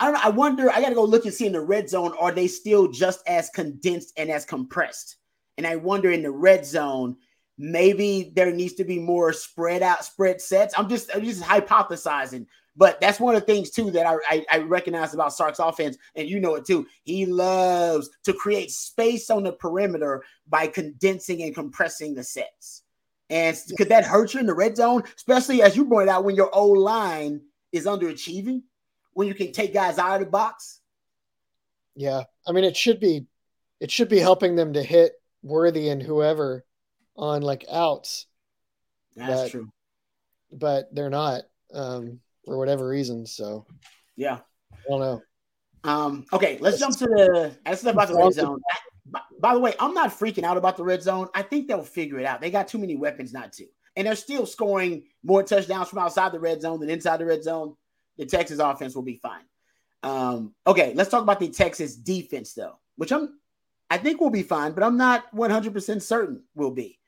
[0.00, 0.20] I don't know.
[0.24, 0.70] I wonder.
[0.70, 2.14] I got to go look and see in the red zone.
[2.20, 5.16] Are they still just as condensed and as compressed?
[5.56, 7.16] And I wonder in the red zone,
[7.58, 10.74] maybe there needs to be more spread out, spread sets.
[10.76, 12.46] I'm just, I'm just hypothesizing.
[12.76, 15.96] But that's one of the things too that I, I, I recognize about Sark's offense,
[16.16, 16.86] and you know it too.
[17.04, 22.82] He loves to create space on the perimeter by condensing and compressing the sets.
[23.30, 26.36] And could that hurt you in the red zone, especially as you pointed out when
[26.36, 27.40] your old line
[27.72, 28.62] is underachieving,
[29.14, 30.80] when you can take guys out of the box?
[31.96, 33.26] Yeah, I mean it should be,
[33.80, 36.64] it should be helping them to hit Worthy and whoever
[37.16, 38.26] on like outs.
[39.14, 39.68] That's but, true,
[40.50, 43.26] but they're not um, for whatever reason.
[43.26, 43.66] So
[44.16, 44.38] yeah,
[44.72, 45.22] I don't know.
[45.84, 47.56] Um, okay, let's jump to the.
[47.66, 48.60] Let's about the red zone.
[49.40, 51.28] By the way, I'm not freaking out about the red zone.
[51.34, 52.40] I think they'll figure it out.
[52.40, 53.66] They got too many weapons not to.
[53.96, 57.44] And they're still scoring more touchdowns from outside the red zone than inside the red
[57.44, 57.76] zone.
[58.16, 59.44] The Texas offense will be fine.
[60.02, 63.38] Um, okay, let's talk about the Texas defense though, which I'm
[63.90, 66.98] I think we'll be fine, but I'm not 100% certain we'll be.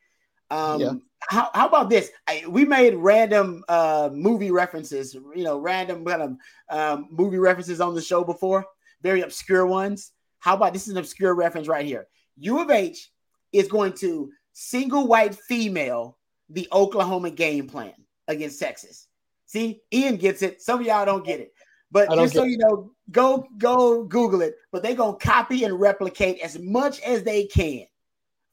[0.51, 0.93] Um, yeah.
[1.29, 2.11] how, how about this?
[2.29, 6.37] I, we made random uh, movie references, you know, random kind of
[6.71, 8.65] um, movie references on the show before,
[9.03, 10.13] very obscure ones.
[10.39, 12.07] How about this is an obscure reference right here?
[12.39, 13.11] U of H
[13.53, 16.19] is going to single white female
[16.49, 17.95] the Oklahoma game plan
[18.29, 19.09] against Texas.
[19.47, 20.63] See, Ian gets it.
[20.63, 21.53] Some of y'all don't get it.
[21.91, 24.57] But just so you know, go go Google it.
[24.73, 27.87] But they're gonna copy and replicate as much as they can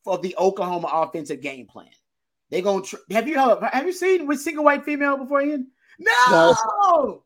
[0.04, 1.90] for the Oklahoma offensive game plan.
[2.52, 5.68] They're gonna tr- have you uh, have you seen with single white female before Ian?
[6.00, 7.24] No, no.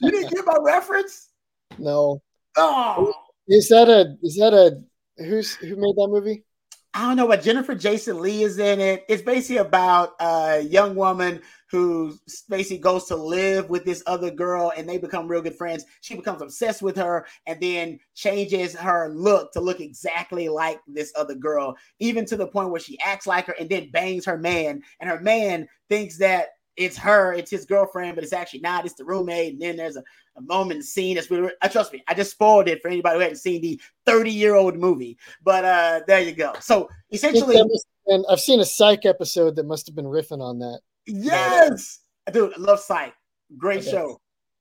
[0.00, 1.30] you didn't get my reference.
[1.78, 2.20] No.
[2.56, 3.12] Oh,
[3.48, 4.82] is that a is that a
[5.20, 6.44] who's who made that movie?
[6.92, 9.04] I don't know, but Jennifer Jason Lee is in it.
[9.08, 14.72] It's basically about a young woman who basically goes to live with this other girl
[14.76, 15.84] and they become real good friends.
[16.00, 21.12] She becomes obsessed with her and then changes her look to look exactly like this
[21.14, 24.36] other girl, even to the point where she acts like her and then bangs her
[24.36, 24.82] man.
[24.98, 28.86] And her man thinks that it's her, it's his girlfriend, but it's actually not.
[28.86, 29.54] It's the roommate.
[29.54, 30.04] And then there's a,
[30.36, 33.20] a moment scene that's really, I trust me, I just spoiled it for anybody who
[33.20, 35.18] hadn't seen the 30 year old movie.
[35.42, 36.54] But uh there you go.
[36.60, 37.60] So essentially,
[38.06, 40.80] and I've seen a psych episode that must have been riffing on that.
[41.06, 42.00] Yes,
[42.32, 43.14] dude, I love Psych.
[43.56, 43.90] Great okay.
[43.90, 44.20] show,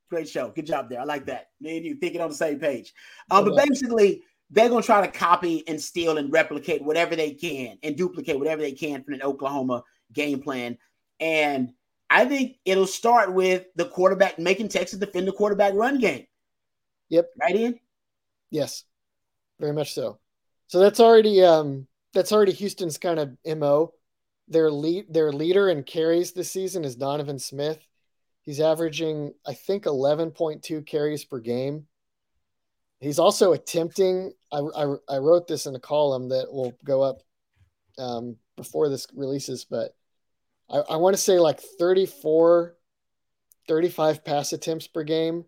[0.10, 0.50] great show.
[0.50, 1.00] Good job there.
[1.00, 1.48] I like that.
[1.60, 2.94] Me and you thinking on the same page.
[3.32, 7.78] Um, but basically, they're gonna try to copy and steal and replicate whatever they can
[7.84, 10.78] and duplicate whatever they can from an Oklahoma game plan.
[11.20, 11.74] And
[12.10, 16.26] I think it'll start with the quarterback making Texas defend the quarterback run game.
[17.10, 17.30] Yep.
[17.40, 17.80] Right in?
[18.50, 18.84] Yes.
[19.60, 20.20] Very much so.
[20.68, 23.94] So that's already um that's already Houston's kind of MO.
[24.48, 27.80] Their lead their leader in carries this season is Donovan Smith.
[28.44, 31.86] He's averaging, I think, 11.2 carries per game.
[33.00, 34.32] He's also attempting.
[34.52, 37.22] I, I, I wrote this in a column that will go up
[38.00, 39.96] um, before this releases, but
[40.70, 42.76] I, I want to say like 34,
[43.68, 45.46] 35 pass attempts per game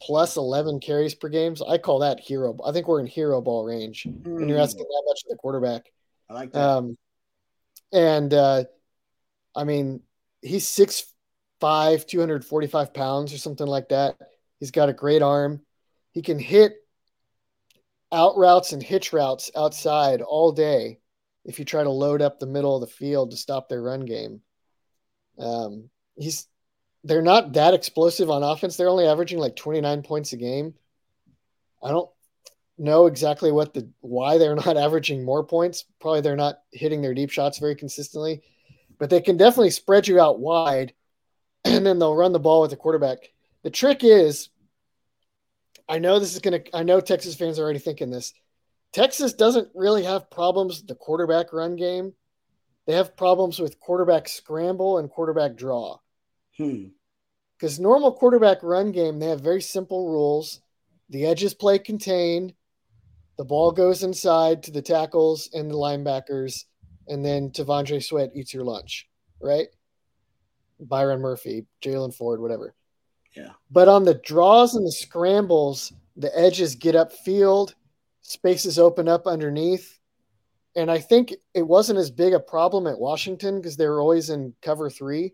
[0.00, 1.54] plus 11 carries per game.
[1.54, 2.58] So I call that hero.
[2.64, 4.26] I think we're in hero ball range mm.
[4.26, 5.86] when you're asking that much of the quarterback.
[6.28, 6.60] I like that.
[6.60, 6.98] Um,
[7.92, 8.64] and uh,
[9.54, 10.00] I mean,
[10.40, 11.04] he's six
[11.60, 14.16] five, 245 pounds or something like that.
[14.58, 15.60] He's got a great arm.
[16.10, 16.74] He can hit
[18.10, 20.98] out routes and hitch routes outside all day
[21.44, 24.04] if you try to load up the middle of the field to stop their run
[24.04, 24.40] game.
[25.42, 26.46] Um, he's
[27.04, 28.76] they're not that explosive on offense.
[28.76, 30.74] They're only averaging like 29 points a game.
[31.82, 32.08] I don't
[32.78, 35.84] know exactly what the why they're not averaging more points.
[36.00, 38.42] Probably they're not hitting their deep shots very consistently,
[38.98, 40.94] but they can definitely spread you out wide,
[41.64, 43.18] and then they'll run the ball with the quarterback.
[43.62, 44.48] The trick is,
[45.88, 46.60] I know this is gonna.
[46.72, 48.32] I know Texas fans are already thinking this.
[48.92, 52.12] Texas doesn't really have problems the quarterback run game.
[52.86, 55.98] They have problems with quarterback scramble and quarterback draw.
[56.56, 56.86] Hmm.
[57.56, 60.60] Because normal quarterback run game, they have very simple rules.
[61.10, 62.54] The edges play contain.
[63.38, 66.64] The ball goes inside to the tackles and the linebackers,
[67.08, 69.08] and then T'Vondre Sweat eats your lunch,
[69.40, 69.68] right?
[70.80, 72.74] Byron Murphy, Jalen Ford, whatever.
[73.36, 73.50] Yeah.
[73.70, 77.74] But on the draws and the scrambles, the edges get upfield,
[78.22, 79.98] spaces open up underneath.
[80.74, 84.30] And I think it wasn't as big a problem at Washington because they were always
[84.30, 85.32] in cover 3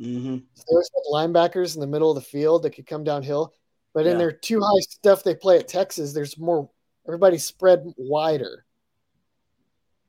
[0.00, 0.36] mm-hmm.
[0.68, 3.54] there's linebackers in the middle of the field that could come downhill.
[3.94, 4.12] But yeah.
[4.12, 6.68] in their two high stuff they play at Texas, there's more
[7.06, 8.64] everybody's spread wider.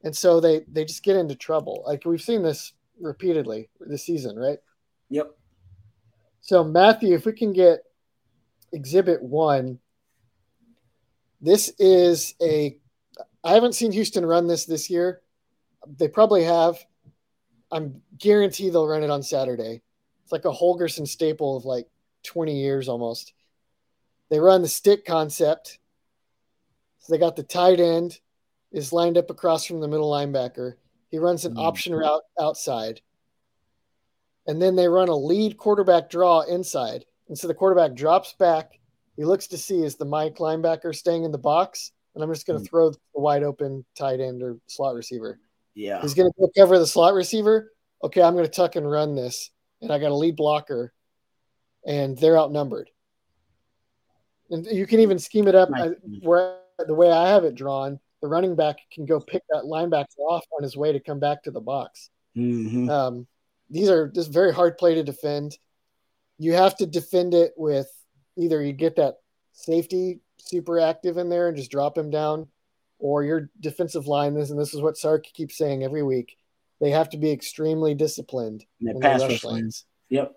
[0.04, 1.84] And so they they just get into trouble.
[1.86, 4.60] Like we've seen this repeatedly this season, right?
[5.10, 5.32] Yep.
[6.42, 7.80] So Matthew, if we can get
[8.72, 9.80] exhibit 1
[11.44, 12.78] this is a
[13.44, 15.22] I haven't seen Houston run this this year.
[15.98, 16.78] They probably have.
[17.72, 19.82] I'm guarantee they'll run it on Saturday.
[20.24, 21.88] It's like a Holgorsen staple of like
[22.24, 23.34] 20 years almost.
[24.30, 25.80] They run the stick concept.
[27.00, 28.20] So they got the tight end
[28.72, 30.74] is lined up across from the middle linebacker.
[31.10, 31.60] He runs an mm.
[31.60, 33.02] option route outside.
[34.48, 37.06] And then they run a lead quarterback draw inside.
[37.28, 38.80] And so the quarterback drops back.
[39.16, 41.92] He looks to see is the Mike linebacker staying in the box.
[42.16, 42.70] And I'm just going to mm.
[42.70, 45.40] throw the wide open tight end or slot receiver.
[45.74, 46.02] Yeah.
[46.02, 47.72] He's going to cover the slot receiver.
[48.04, 49.50] Okay, I'm going to tuck and run this.
[49.82, 50.94] And I got a lead blocker.
[51.86, 52.90] And they're outnumbered
[54.54, 55.70] and you can even scheme it up
[56.22, 58.00] where the way I have it drawn.
[58.22, 61.44] the running back can go pick that linebacker off on his way to come back
[61.44, 62.10] to the box.
[62.38, 62.90] Mm-hmm.
[62.90, 63.28] Um,
[63.70, 65.58] these are just very hard play to defend.
[66.38, 67.88] You have to defend it with
[68.38, 69.16] either you get that
[69.54, 72.48] safety super active in there and just drop him down,
[73.00, 76.38] or your defensive line is, and this is what Sark keeps saying every week,
[76.80, 79.86] they have to be extremely disciplined in pass rush lanes.
[80.10, 80.34] Yep.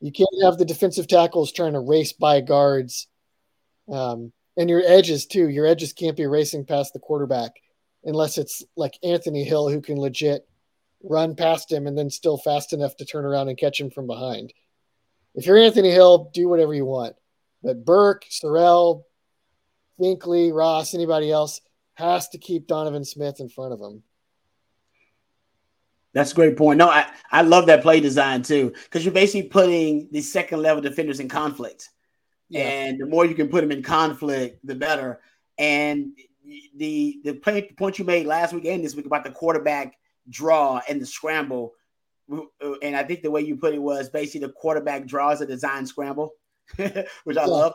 [0.00, 3.06] You can't have the defensive tackles trying to race by guards.
[3.90, 5.48] Um, and your edges too.
[5.48, 7.52] Your edges can't be racing past the quarterback
[8.04, 10.46] unless it's like Anthony Hill who can legit
[11.02, 14.06] run past him and then still fast enough to turn around and catch him from
[14.06, 14.52] behind.
[15.34, 17.16] If you're Anthony Hill, do whatever you want.
[17.62, 19.04] But Burke, Sorrell,
[20.00, 21.60] Finkley, Ross, anybody else
[21.94, 24.02] has to keep Donovan Smith in front of him.
[26.12, 26.78] That's a great point.
[26.78, 30.82] No, I, I love that play design too, because you're basically putting the second level
[30.82, 31.90] defenders in conflict.
[32.48, 32.62] Yeah.
[32.62, 35.20] And the more you can put them in conflict, the better.
[35.56, 36.12] And
[36.74, 39.96] the the point you made last week and this week about the quarterback
[40.28, 41.74] draw and the scramble,
[42.32, 45.46] uh, and I think the way you put it was basically the quarterback draws a
[45.46, 46.32] design scramble,
[47.24, 47.46] which I yeah.
[47.46, 47.72] love.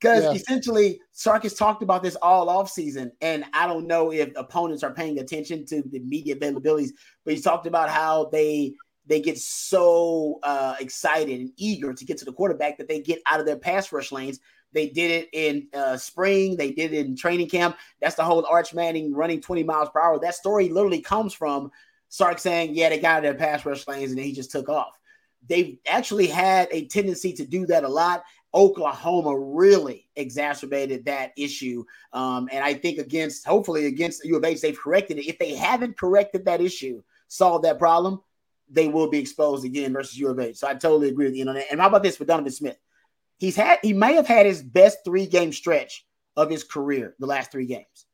[0.00, 0.32] Because yeah.
[0.32, 4.82] essentially, Sark has talked about this all off season, and I don't know if opponents
[4.82, 6.90] are paying attention to the media availabilities,
[7.24, 8.74] but he talked about how they
[9.06, 13.22] they get so uh, excited and eager to get to the quarterback that they get
[13.26, 14.40] out of their pass rush lanes.
[14.72, 16.56] They did it in uh, spring.
[16.56, 17.76] They did it in training camp.
[18.00, 20.18] That's the whole Arch Manning running 20 miles per hour.
[20.18, 21.70] That story literally comes from
[22.08, 24.50] Sark saying, yeah, they got out of their pass rush lanes and then he just
[24.50, 24.98] took off.
[25.48, 28.24] They've actually had a tendency to do that a lot.
[28.56, 31.84] Oklahoma really exacerbated that issue.
[32.14, 35.28] Um, and I think against, hopefully against U of H, they've corrected it.
[35.28, 38.22] If they haven't corrected that issue, solved that problem,
[38.70, 40.56] they will be exposed again versus U of H.
[40.56, 41.66] So I totally agree with you on that.
[41.70, 42.78] And how about this for Donovan Smith?
[43.36, 47.26] He's had, he may have had his best three game stretch of his career the
[47.26, 48.06] last three games.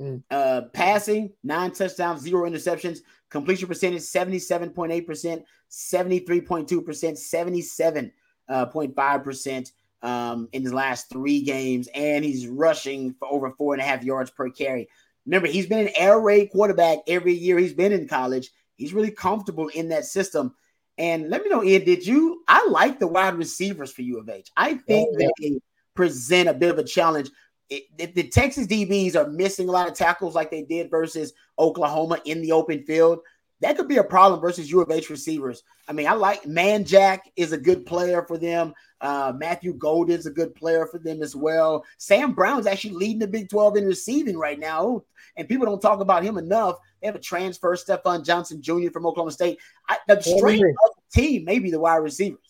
[0.00, 0.24] Mm.
[0.28, 2.98] Uh, passing, nine touchdowns, zero interceptions.
[3.30, 8.12] Completion percentage, 77.8%, 73.2%, 77
[8.48, 13.82] uh, 0.5% um, in his last three games, and he's rushing for over four and
[13.82, 14.88] a half yards per carry.
[15.24, 18.50] Remember, he's been an air raid quarterback every year he's been in college.
[18.76, 20.54] He's really comfortable in that system.
[20.98, 22.42] And let me know, Ian, did you?
[22.48, 24.50] I like the wide receivers for U of H.
[24.56, 25.28] I oh, think oh, yeah.
[25.40, 25.60] they
[25.94, 27.30] present a bit of a challenge.
[27.68, 32.20] If the Texas DBs are missing a lot of tackles like they did versus Oklahoma
[32.24, 33.18] in the open field,
[33.60, 35.62] that could be a problem versus U of H receivers.
[35.88, 38.74] I mean, I like Manjack is a good player for them.
[39.00, 41.84] Uh, Matthew Golden's a good player for them as well.
[41.96, 45.04] Sam Brown's actually leading the Big 12 in receiving right now,
[45.36, 46.76] and people don't talk about him enough.
[47.00, 48.90] They have a transfer, Stephon Johnson Jr.
[48.92, 49.58] from Oklahoma State.
[49.88, 52.40] I, the strength of the team, maybe the wide receivers.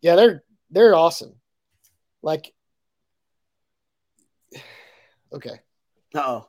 [0.00, 1.34] Yeah, they're they're awesome.
[2.22, 2.52] Like
[5.32, 5.60] Okay.
[6.14, 6.48] oh.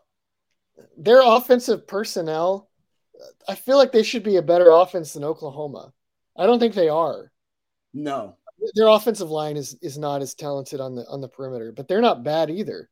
[0.97, 2.70] Their offensive personnel,
[3.47, 5.93] I feel like they should be a better offense than Oklahoma.
[6.37, 7.31] I don't think they are.
[7.93, 8.37] No.
[8.75, 12.01] Their offensive line is is not as talented on the on the perimeter, but they're
[12.01, 12.89] not bad either.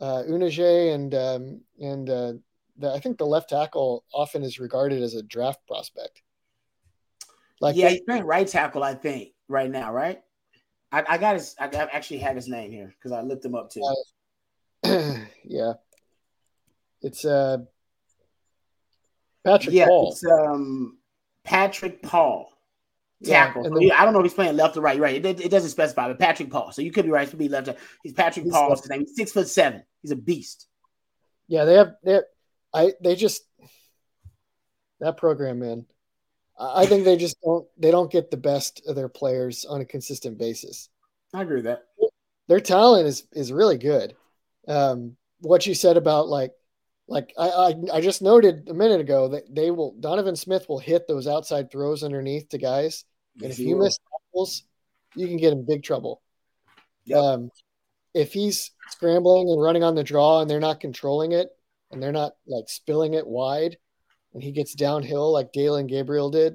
[0.00, 2.32] Uh Unije and um, and uh,
[2.78, 6.22] the, I think the left tackle often is regarded as a draft prospect.
[7.60, 10.20] Like yeah, he's playing right tackle, I think, right now, right?
[10.90, 11.54] I, I got his.
[11.60, 13.82] I actually have his name here because I looked him up too.
[14.84, 15.74] Uh, yeah.
[17.02, 17.58] It's uh
[19.44, 20.12] Patrick yeah, Paul.
[20.12, 20.98] It's um
[21.44, 22.48] Patrick Paul.
[23.24, 23.80] Tackle.
[23.80, 24.98] Yeah, I don't know if he's playing left or right.
[24.98, 25.24] Right.
[25.24, 26.72] It, it, doesn't specify, but Patrick Paul.
[26.72, 27.26] So you could be right.
[27.26, 27.68] It could be left.
[28.02, 28.70] He's Patrick he's Paul.
[28.70, 29.00] His name.
[29.00, 29.84] He's six foot seven.
[30.00, 30.66] He's a beast.
[31.46, 32.24] Yeah, they have they have,
[32.74, 33.44] I they just
[34.98, 35.86] that program, man.
[36.58, 39.84] I think they just don't they don't get the best of their players on a
[39.84, 40.88] consistent basis.
[41.32, 41.84] I agree with that.
[42.48, 44.16] Their talent is is really good
[44.68, 46.52] um, what you said about like
[47.08, 50.78] like I, I, I just noted a minute ago that they will Donovan Smith will
[50.78, 53.04] hit those outside throws underneath to guys,
[53.40, 54.64] and if you miss tackles,
[55.14, 56.22] you can get in big trouble.
[57.04, 57.18] Yep.
[57.18, 57.50] Um,
[58.14, 61.48] if he's scrambling and running on the draw and they're not controlling it
[61.90, 63.76] and they're not like spilling it wide,
[64.34, 66.54] and he gets downhill like Dillon Gabriel did,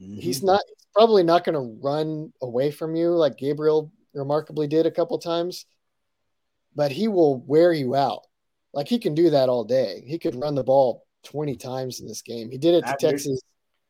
[0.00, 0.20] mm-hmm.
[0.20, 4.86] he's not he's probably not going to run away from you like Gabriel remarkably did
[4.86, 5.66] a couple times
[6.74, 8.26] but he will wear you out.
[8.72, 10.04] Like he can do that all day.
[10.06, 12.50] He could run the ball 20 times in this game.
[12.50, 13.40] He did it to Texas.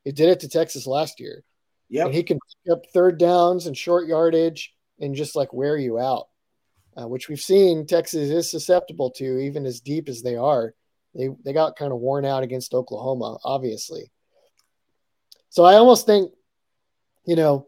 [0.05, 1.45] He did it to Texas last year.
[1.89, 2.09] Yeah.
[2.09, 6.28] He can pick up third downs and short yardage and just like wear you out,
[6.97, 10.74] uh, which we've seen Texas is susceptible to, even as deep as they are.
[11.14, 14.11] They, they got kind of worn out against Oklahoma, obviously.
[15.49, 16.33] So I almost think,
[17.26, 17.66] you know,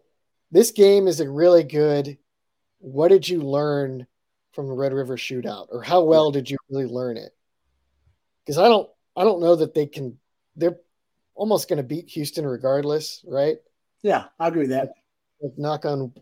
[0.52, 2.18] this game is a really good
[2.78, 4.06] what did you learn
[4.52, 7.34] from the Red River Shootout, or how well did you really learn it?
[8.44, 10.18] Because I don't, I don't know that they can.
[10.56, 10.78] They're
[11.34, 13.56] almost going to beat Houston regardless, right?
[14.02, 14.92] Yeah, I agree with that.
[15.40, 16.12] Like knock on,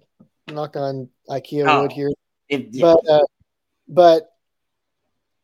[0.49, 2.11] knock on IKEA oh, wood here,
[2.49, 2.83] it, yeah.
[2.83, 3.25] but uh,
[3.89, 4.29] but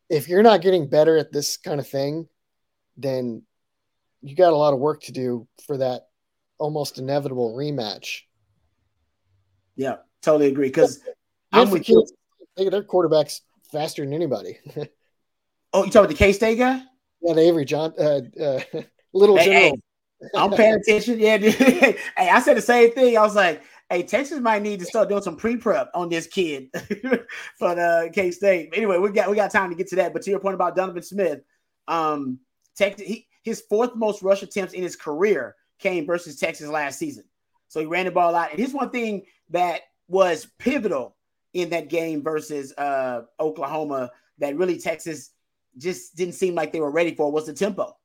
[0.09, 2.27] if you're not getting better at this kind of thing,
[2.95, 3.43] then
[4.21, 6.07] you got a lot of work to do for that
[6.57, 8.21] almost inevitable rematch.
[9.75, 10.69] Yeah, totally agree.
[10.69, 11.01] Because
[11.51, 12.05] I'm with you.
[12.57, 13.41] They, their quarterback's
[13.71, 14.57] faster than anybody.
[15.73, 16.81] oh, you talking about the K State guy?
[17.21, 18.59] Yeah, the Avery John, uh, uh,
[19.13, 19.79] little hey, general.
[20.21, 21.19] Hey, I'm paying attention.
[21.19, 23.17] Yeah, hey, I said the same thing.
[23.17, 26.69] I was like, hey, Texas might need to start doing some pre-prep on this kid
[27.57, 28.69] for the K State.
[28.73, 30.13] Anyway, we got we got time to get to that.
[30.13, 31.41] But to your point about Donovan Smith,
[31.87, 32.39] um,
[32.75, 37.23] Texas, he, his fourth most rush attempts in his career came versus Texas last season.
[37.67, 38.51] So he ran the ball out.
[38.51, 41.16] And here's one thing that was pivotal
[41.57, 45.31] in that game versus uh, Oklahoma that really Texas
[45.77, 47.97] just didn't seem like they were ready for was the tempo.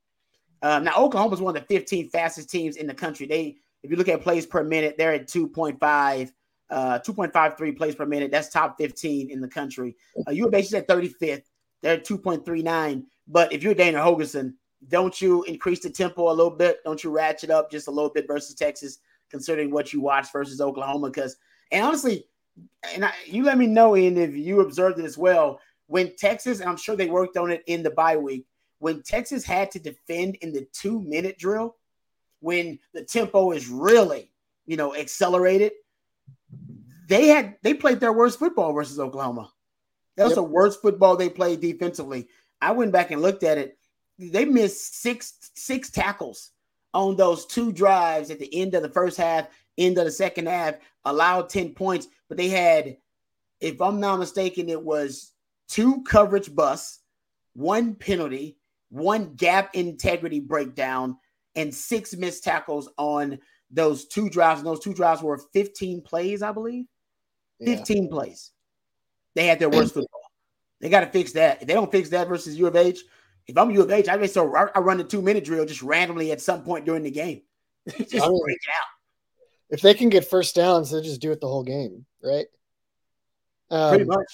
[0.63, 3.27] Um, now Oklahoma is one of the 15 fastest teams in the country.
[3.27, 6.33] They, if you look at plays per minute, they're at 2.5,
[6.71, 8.31] uh, 2.53 plays per minute.
[8.31, 9.97] That's top 15 in the country.
[10.27, 11.43] Uh, U of at 35th.
[11.83, 13.05] They're at 2.39.
[13.29, 14.55] But if you're Dana Holgorsen,
[14.89, 16.79] don't you increase the tempo a little bit?
[16.85, 18.99] Don't you ratchet up just a little bit versus Texas,
[19.31, 21.09] considering what you watched versus Oklahoma?
[21.09, 21.37] Because
[21.73, 22.27] and honestly,
[22.95, 25.61] and I, you let me know, Ian, if you observed it as well.
[25.87, 28.47] When Texas, and I'm sure they worked on it in the bye week,
[28.79, 31.77] when Texas had to defend in the two minute drill,
[32.41, 34.31] when the tempo is really,
[34.67, 35.73] you know, accelerated,
[37.09, 39.53] they had they played their worst football versus Oklahoma.
[40.17, 40.37] That was yep.
[40.37, 42.29] the worst football they played defensively.
[42.61, 43.79] I went back and looked at it.
[44.19, 46.52] They missed six six tackles
[46.95, 50.49] on those two drives at the end of the first half, end of the second
[50.49, 52.97] half, allowed 10 points, but they had,
[53.61, 55.33] if I'm not mistaken, it was
[55.69, 57.01] two coverage busts,
[57.55, 58.57] one penalty,
[58.91, 61.17] one gap integrity breakdown,
[61.57, 63.39] and six missed tackles on
[63.71, 64.61] those two drives.
[64.61, 66.87] And those two drives were 15 plays, I believe.
[67.65, 68.51] 15 plays.
[69.35, 70.21] They had their worst football.
[70.81, 71.63] They got to fix that.
[71.63, 73.01] If they don't fix that versus U of H,
[73.47, 75.83] if I'm U of H, I may so I run the two minute drill just
[75.83, 77.43] randomly at some point during the game.
[77.89, 78.87] just I mean, break it out.
[79.71, 82.47] If they can get first downs, they just do it the whole game, right?
[83.71, 84.27] Um, Pretty much.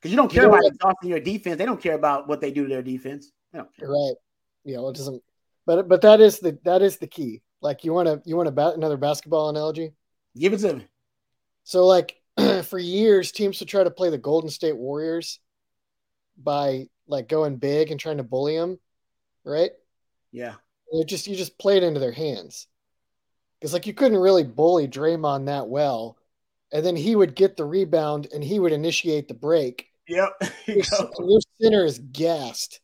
[0.00, 1.58] Because you don't care you about exhausting your defense.
[1.58, 3.30] They don't care about what they do to their defense.
[3.52, 4.14] Right.
[4.64, 5.22] Yeah, well, it doesn't
[5.70, 7.42] but but that is the that is the key.
[7.60, 9.92] Like you want to you want to bat another basketball analogy?
[10.36, 10.86] Give it to me.
[11.64, 12.16] So like
[12.64, 15.38] for years, teams would try to play the Golden State Warriors
[16.36, 18.78] by like going big and trying to bully them,
[19.44, 19.70] right?
[20.32, 20.54] Yeah.
[20.92, 22.68] it just you just played into their hands
[23.60, 26.16] because like you couldn't really bully Draymond that well,
[26.72, 29.86] and then he would get the rebound and he would initiate the break.
[30.08, 30.30] Yep.
[30.66, 30.84] your,
[31.18, 32.80] your center is gassed,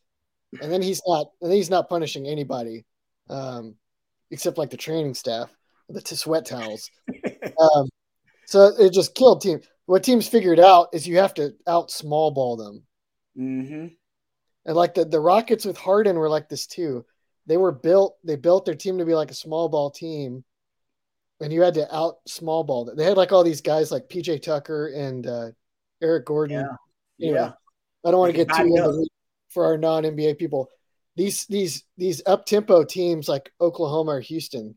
[0.60, 2.84] and then he's not and he's not punishing anybody,
[3.30, 3.76] um,
[4.30, 5.50] except like the training staff,
[5.88, 6.90] the t- sweat towels.
[7.58, 7.88] um,
[8.46, 9.60] so it just killed team.
[9.86, 12.82] What teams figured out is you have to out small ball them.
[13.38, 13.86] Mm-hmm.
[14.66, 17.06] And like the, the Rockets with Harden were like this too.
[17.46, 20.44] They were built, they built their team to be like a small ball team.
[21.40, 22.92] And you had to out small ball.
[22.94, 25.50] They had like all these guys like PJ Tucker and uh,
[26.02, 26.60] Eric Gordon.
[26.60, 27.26] Yeah.
[27.26, 27.52] Anyway, yeah.
[28.04, 29.06] I don't want to get too into
[29.50, 30.68] for our non NBA people.
[31.14, 34.76] These these these up tempo teams like Oklahoma or Houston.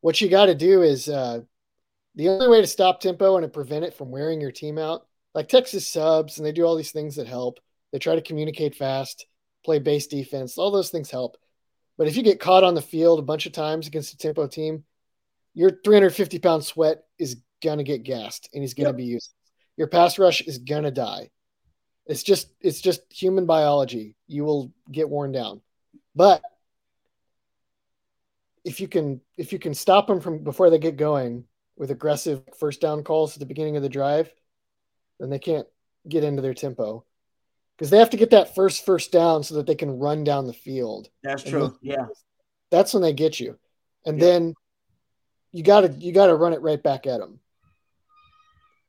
[0.00, 1.40] What you got to do is uh,
[2.14, 5.06] the only way to stop tempo and to prevent it from wearing your team out,
[5.34, 7.58] like Texas subs, and they do all these things that help.
[7.92, 9.26] They try to communicate fast,
[9.64, 10.58] play base defense.
[10.58, 11.36] All those things help.
[11.98, 14.46] But if you get caught on the field a bunch of times against a tempo
[14.46, 14.84] team,
[15.54, 18.96] your 350 pound sweat is gonna get gassed and he's gonna yep.
[18.96, 19.32] be used.
[19.76, 21.30] Your pass rush is gonna die.
[22.06, 24.14] It's just it's just human biology.
[24.26, 25.62] You will get worn down.
[26.14, 26.42] But
[28.64, 31.44] if you can if you can stop them from before they get going
[31.76, 34.30] with aggressive first down calls at the beginning of the drive,
[35.18, 35.66] then they can't
[36.08, 37.04] get into their tempo
[37.76, 40.46] because they have to get that first first down so that they can run down
[40.46, 41.08] the field.
[41.22, 41.76] That's true.
[41.82, 42.06] yeah,
[42.70, 43.58] that's when they get you,
[44.04, 44.24] and yeah.
[44.24, 44.54] then
[45.52, 47.40] you got to you got to run it right back at them.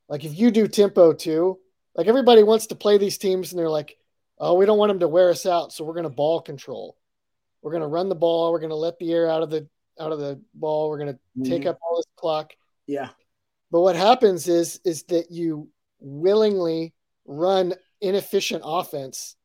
[0.08, 1.60] Like if you do tempo too,
[1.96, 3.98] like everybody wants to play these teams, and they're like,
[4.40, 6.98] "Oh, we don't want them to wear us out, so we're going to ball control.
[7.62, 8.52] We're going to run the ball.
[8.52, 9.68] We're going to let the air out of the
[10.00, 10.90] out of the ball.
[10.90, 11.44] We're going to mm-hmm.
[11.52, 12.54] take up all this clock."
[12.86, 13.10] Yeah.
[13.70, 15.70] But what happens is is that you
[16.00, 16.94] willingly
[17.26, 19.36] run inefficient offense.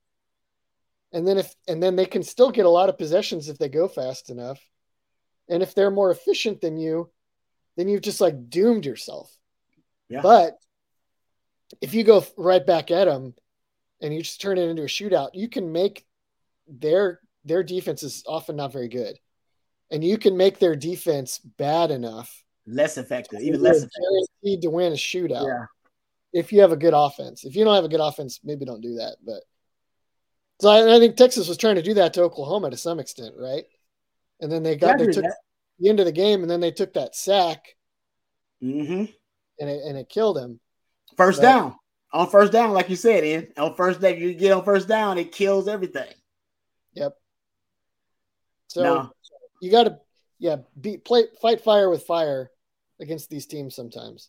[1.13, 3.69] And then if and then they can still get a lot of possessions if they
[3.69, 4.61] go fast enough.
[5.49, 7.11] And if they're more efficient than you,
[7.77, 9.35] then you've just like doomed yourself.
[10.09, 10.23] Yeah.
[10.23, 10.57] But
[11.81, 13.35] if you go right back at them
[14.01, 16.07] and you just turn it into a shootout, you can make
[16.69, 19.19] their their defense is often not very good,
[19.91, 24.61] and you can make their defense bad enough, less effective, even less effective.
[24.63, 25.47] To win a shootout.
[25.47, 25.67] Yeah.
[26.33, 28.81] If you have a good offense, if you don't have a good offense, maybe don't
[28.81, 29.17] do that.
[29.25, 29.43] But
[30.61, 33.35] so I, I think Texas was trying to do that to Oklahoma to some extent,
[33.37, 33.65] right?
[34.41, 35.37] And then they got they took that.
[35.79, 37.77] the end of the game, and then they took that sack,
[38.63, 39.05] mm-hmm.
[39.61, 40.59] and it and it killed him.
[41.17, 41.75] First but, down
[42.13, 45.19] on first down, like you said, in on first down, you get on first down,
[45.19, 46.13] it kills everything.
[46.95, 47.17] Yep.
[48.69, 49.11] So no.
[49.61, 49.99] you got to,
[50.39, 52.51] yeah, be play fight fire with fire
[53.01, 54.29] against these teams sometimes.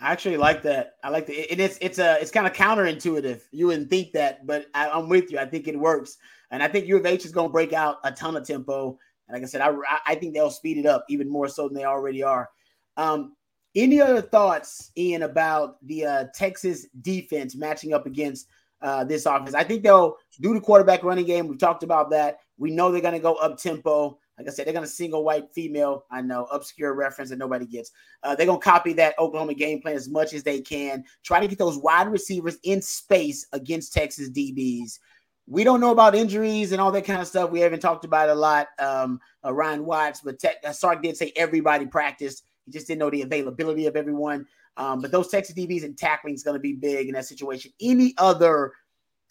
[0.00, 0.96] I actually like that.
[1.04, 3.42] I like the and it's it's a it's kind of counterintuitive.
[3.52, 5.38] You wouldn't think that, but I, am with you.
[5.38, 6.18] I think it works,
[6.50, 8.98] and I think U of H is going to break out a ton of tempo.
[9.28, 9.72] And like I said, I
[10.06, 12.50] I think they'll speed it up even more so than they already are.
[12.96, 13.36] Um,
[13.76, 18.48] any other thoughts, Ian, about the uh, Texas defense matching up against
[18.82, 19.54] uh, this offense?
[19.54, 21.48] I think they'll do the quarterback running game.
[21.48, 22.38] We've talked about that.
[22.56, 24.18] We know they're going to go up tempo.
[24.38, 26.04] Like I said, they're to single white female.
[26.10, 27.92] I know obscure reference that nobody gets.
[28.22, 31.04] Uh, they're to copy that Oklahoma game plan as much as they can.
[31.22, 34.98] Try to get those wide receivers in space against Texas DBs.
[35.46, 37.50] We don't know about injuries and all that kind of stuff.
[37.50, 38.68] We haven't talked about a lot.
[38.78, 42.44] Um, uh, Ryan Watts, but Te- uh, Sark did say everybody practiced.
[42.64, 44.46] He just didn't know the availability of everyone.
[44.76, 47.72] Um, but those Texas DBs and tackling is going to be big in that situation.
[47.80, 48.72] Any other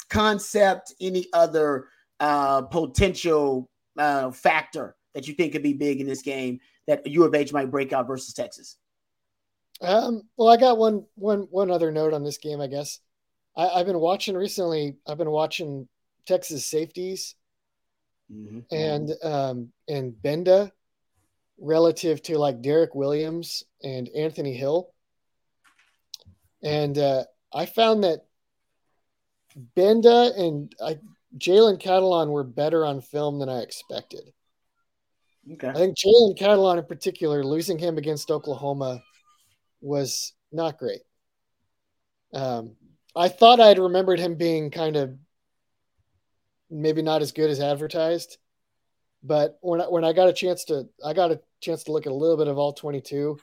[0.10, 1.88] concept, any other
[2.20, 7.24] uh, potential uh, factor that you think could be big in this game that U
[7.24, 8.78] of H might break out versus Texas?
[9.82, 12.62] Um, well, I got one one one other note on this game.
[12.62, 13.00] I guess
[13.56, 14.98] I, have been watching recently.
[15.08, 15.88] I've been watching
[16.26, 17.36] Texas safeties
[18.32, 18.60] mm-hmm.
[18.72, 20.72] and um, and Gbenda
[21.60, 24.90] relative to like Derek Williams and Anthony Hill.
[26.62, 28.26] And uh, I found that
[29.76, 30.74] Gbenda and
[31.38, 34.32] Jalen Catalon were better on film than I expected.
[35.54, 35.68] Okay.
[35.68, 39.02] I think Jalen Catalon in particular, losing him against Oklahoma
[39.82, 41.02] was not great.
[42.34, 42.76] Um,
[43.16, 45.16] I thought I'd remembered him being kind of
[46.70, 48.38] maybe not as good as advertised.
[49.24, 52.06] But when I, when I got a chance to, I got a chance to look
[52.06, 53.38] at a little bit of all 22,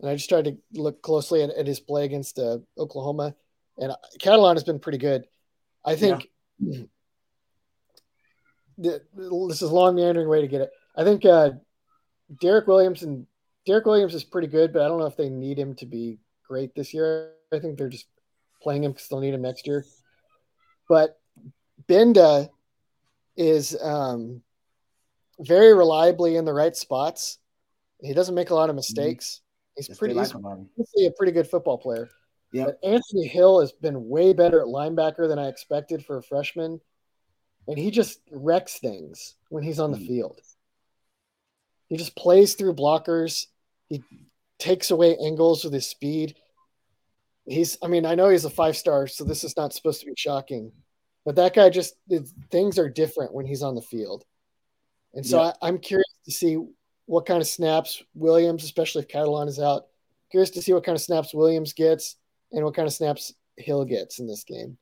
[0.00, 3.34] and I just tried to look closely at, at his play against uh, Oklahoma,
[3.78, 5.24] and Catalon has been pretty good.
[5.84, 6.28] I think
[6.60, 6.82] yeah.
[8.78, 10.70] This is a long meandering way to get it.
[10.96, 11.50] I think uh,
[12.40, 13.26] Derek Williams and
[13.66, 16.18] Derek Williams is pretty good, but I don't know if they need him to be
[16.46, 17.32] great this year.
[17.52, 18.06] I think they're just
[18.62, 19.84] playing him because they'll need him next year.
[20.88, 21.18] But
[21.88, 22.48] Gbenda
[23.36, 24.42] is um,
[25.40, 27.38] very reliably in the right spots.
[28.00, 28.76] He doesn't make a lot of mm-hmm.
[28.76, 29.40] mistakes.
[29.76, 30.32] He's pretty like
[30.76, 32.08] he's a pretty good football player.
[32.52, 32.64] Yeah.
[32.64, 36.80] But Anthony Hill has been way better at linebacker than I expected for a freshman.
[37.68, 40.06] And he just wrecks things when he's on the mm.
[40.06, 40.40] field.
[41.88, 43.46] He just plays through blockers.
[43.88, 44.02] He
[44.58, 46.36] takes away angles with his speed.
[47.46, 50.06] He's, I mean, I know he's a five star, so this is not supposed to
[50.06, 50.72] be shocking,
[51.24, 51.94] but that guy just,
[52.50, 54.24] things are different when he's on the field.
[55.14, 55.52] And so yeah.
[55.62, 56.58] I, am curious to see
[57.06, 59.86] what kind of snaps Williams, especially if Catalon is out,
[60.30, 62.16] curious to see what kind of snaps Williams gets
[62.52, 64.76] and what kind of snaps Hill gets in this game.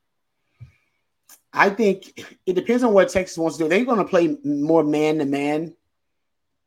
[1.57, 3.69] I think it depends on what Texas wants to do.
[3.71, 5.75] They're going to play more man to man.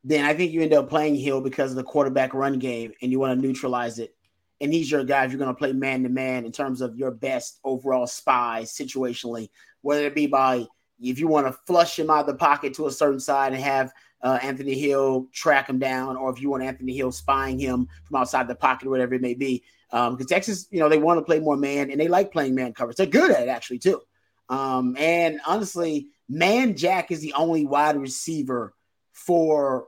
[0.03, 3.11] Then I think you end up playing Hill because of the quarterback run game, and
[3.11, 4.15] you want to neutralize it.
[4.59, 6.95] And he's your guy if you're going to play man to man in terms of
[6.97, 9.49] your best overall spy situationally,
[9.81, 10.65] whether it be by
[10.99, 13.61] if you want to flush him out of the pocket to a certain side and
[13.61, 17.87] have uh, Anthony Hill track him down, or if you want Anthony Hill spying him
[18.05, 19.63] from outside the pocket or whatever it may be.
[19.91, 22.55] Because um, Texas, you know, they want to play more man and they like playing
[22.55, 22.97] man coverage.
[22.97, 24.01] They're good at it actually too.
[24.49, 28.73] Um, and honestly, Manjack is the only wide receiver
[29.13, 29.87] for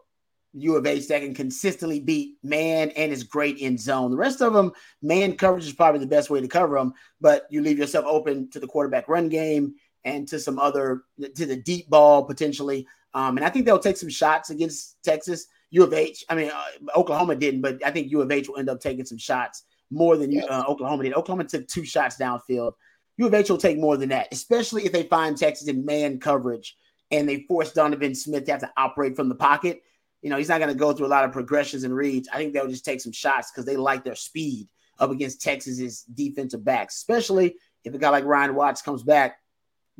[0.54, 4.12] U of H that can consistently beat man and is great in zone.
[4.12, 7.48] The rest of them, man coverage is probably the best way to cover them, but
[7.50, 11.04] you leave yourself open to the quarterback run game and to some other
[11.36, 12.86] to the deep ball potentially.
[13.14, 15.48] Um, and I think they'll take some shots against Texas.
[15.70, 18.58] U of H, I mean, uh, Oklahoma didn't, but I think U of H will
[18.58, 21.14] end up taking some shots more than you, uh, Oklahoma did.
[21.14, 22.74] Oklahoma took two shots downfield.
[23.22, 26.20] U of H will take more than that, especially if they find Texas in man
[26.20, 26.76] coverage
[27.10, 29.82] and they force Donovan Smith to have to operate from the pocket.
[30.22, 32.30] You know, he's not going to go through a lot of progressions and reads.
[32.32, 34.70] I think they'll just take some shots because they like their speed
[35.00, 39.38] up against Texas's defensive backs, especially if a guy like Ryan Watts comes back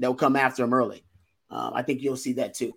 [0.02, 1.06] they'll come after him early.
[1.50, 2.74] Um, I think you'll see that too.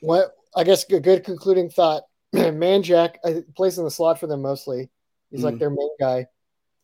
[0.00, 2.02] What I guess a good concluding thought.
[2.34, 3.16] Manjack
[3.54, 4.90] plays in the slot for them mostly.
[5.30, 6.26] He's mm like their main guy.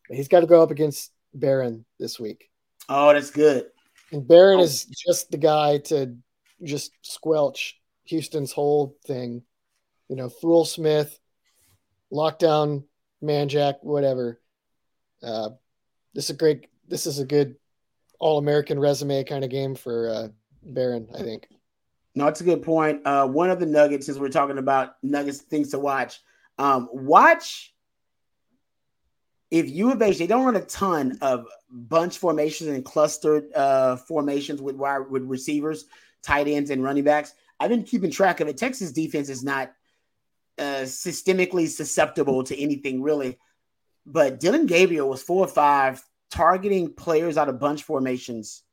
[0.09, 2.49] He's got to go up against Barron this week.
[2.89, 3.67] Oh, that's good.
[4.11, 4.63] And Barron oh.
[4.63, 6.15] is just the guy to
[6.63, 9.43] just squelch Houston's whole thing.
[10.09, 11.17] You know, Fool Smith,
[12.11, 12.83] lockdown,
[13.23, 14.41] Manjack, whatever.
[15.21, 15.51] Uh,
[16.15, 16.67] this is a great.
[16.87, 17.55] This is a good
[18.19, 20.27] All American resume kind of game for uh,
[20.63, 21.47] Barron, I think.
[22.15, 23.05] No, it's a good point.
[23.05, 26.19] Uh, one of the nuggets, since we're talking about nuggets, things to watch.
[26.57, 27.73] Um, watch
[29.51, 33.95] if U of H, they don't run a ton of bunch formations and clustered uh,
[33.95, 35.85] formations with wide with receivers,
[36.21, 37.33] tight ends, and running backs.
[37.59, 38.57] I've been keeping track of it.
[38.57, 39.73] Texas defense is not
[40.57, 43.37] uh, systemically susceptible to anything really,
[44.05, 48.63] but Dillon Gabriel was four or five targeting players out of bunch formations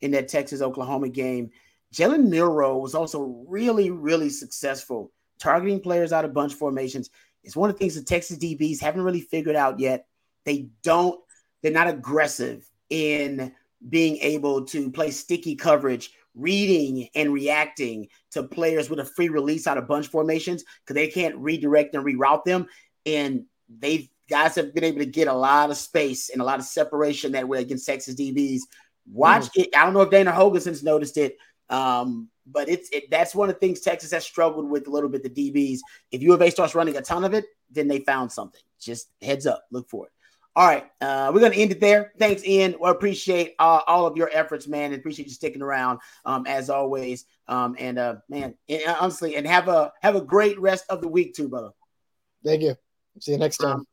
[0.00, 1.50] in that Texas Oklahoma game.
[1.94, 7.10] Jalen Milroe was also really, really successful targeting players out of bunch formations.
[7.44, 10.06] It's one of the things the Texas DBs haven't really figured out yet
[10.46, 11.20] they don't,
[11.62, 13.52] they're not aggressive in
[13.86, 19.66] being able to play sticky coverage, reading and reacting to players with a free release
[19.66, 22.66] out of bunch formations because they can't redirect and reroute them.
[23.04, 26.58] And they guys have been able to get a lot of space and a lot
[26.58, 28.62] of separation that way against Texas DBs.
[29.10, 29.62] Watch mm.
[29.62, 29.76] it.
[29.76, 31.36] I don't know if Dana Holgorsen's noticed it,
[31.70, 35.08] um, but it's it, that's one of the things Texas has struggled with a little
[35.08, 35.22] bit.
[35.22, 35.78] The DBs.
[36.10, 38.60] If U of A starts running a ton of it, then they found something.
[38.80, 40.12] Just heads up, look for it.
[40.56, 42.14] All right, uh, we're gonna end it there.
[42.18, 42.76] Thanks, Ian.
[42.80, 46.70] We appreciate uh, all of your efforts, man, and appreciate you sticking around um, as
[46.70, 47.26] always.
[47.46, 51.02] Um, and uh, man, and, uh, honestly, and have a have a great rest of
[51.02, 51.72] the week too, brother.
[52.42, 52.74] Thank you.
[53.20, 53.80] See you next time.
[53.80, 53.86] Um,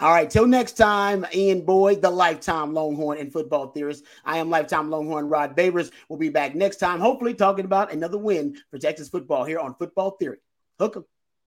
[0.00, 4.04] all right, till next time, Ian Boyd, the lifetime Longhorn and football theorist.
[4.24, 5.92] I am lifetime Longhorn Rod Babers.
[6.08, 9.76] We'll be back next time, hopefully talking about another win for Texas football here on
[9.76, 10.38] Football Theory.
[10.80, 11.04] Hook 'em.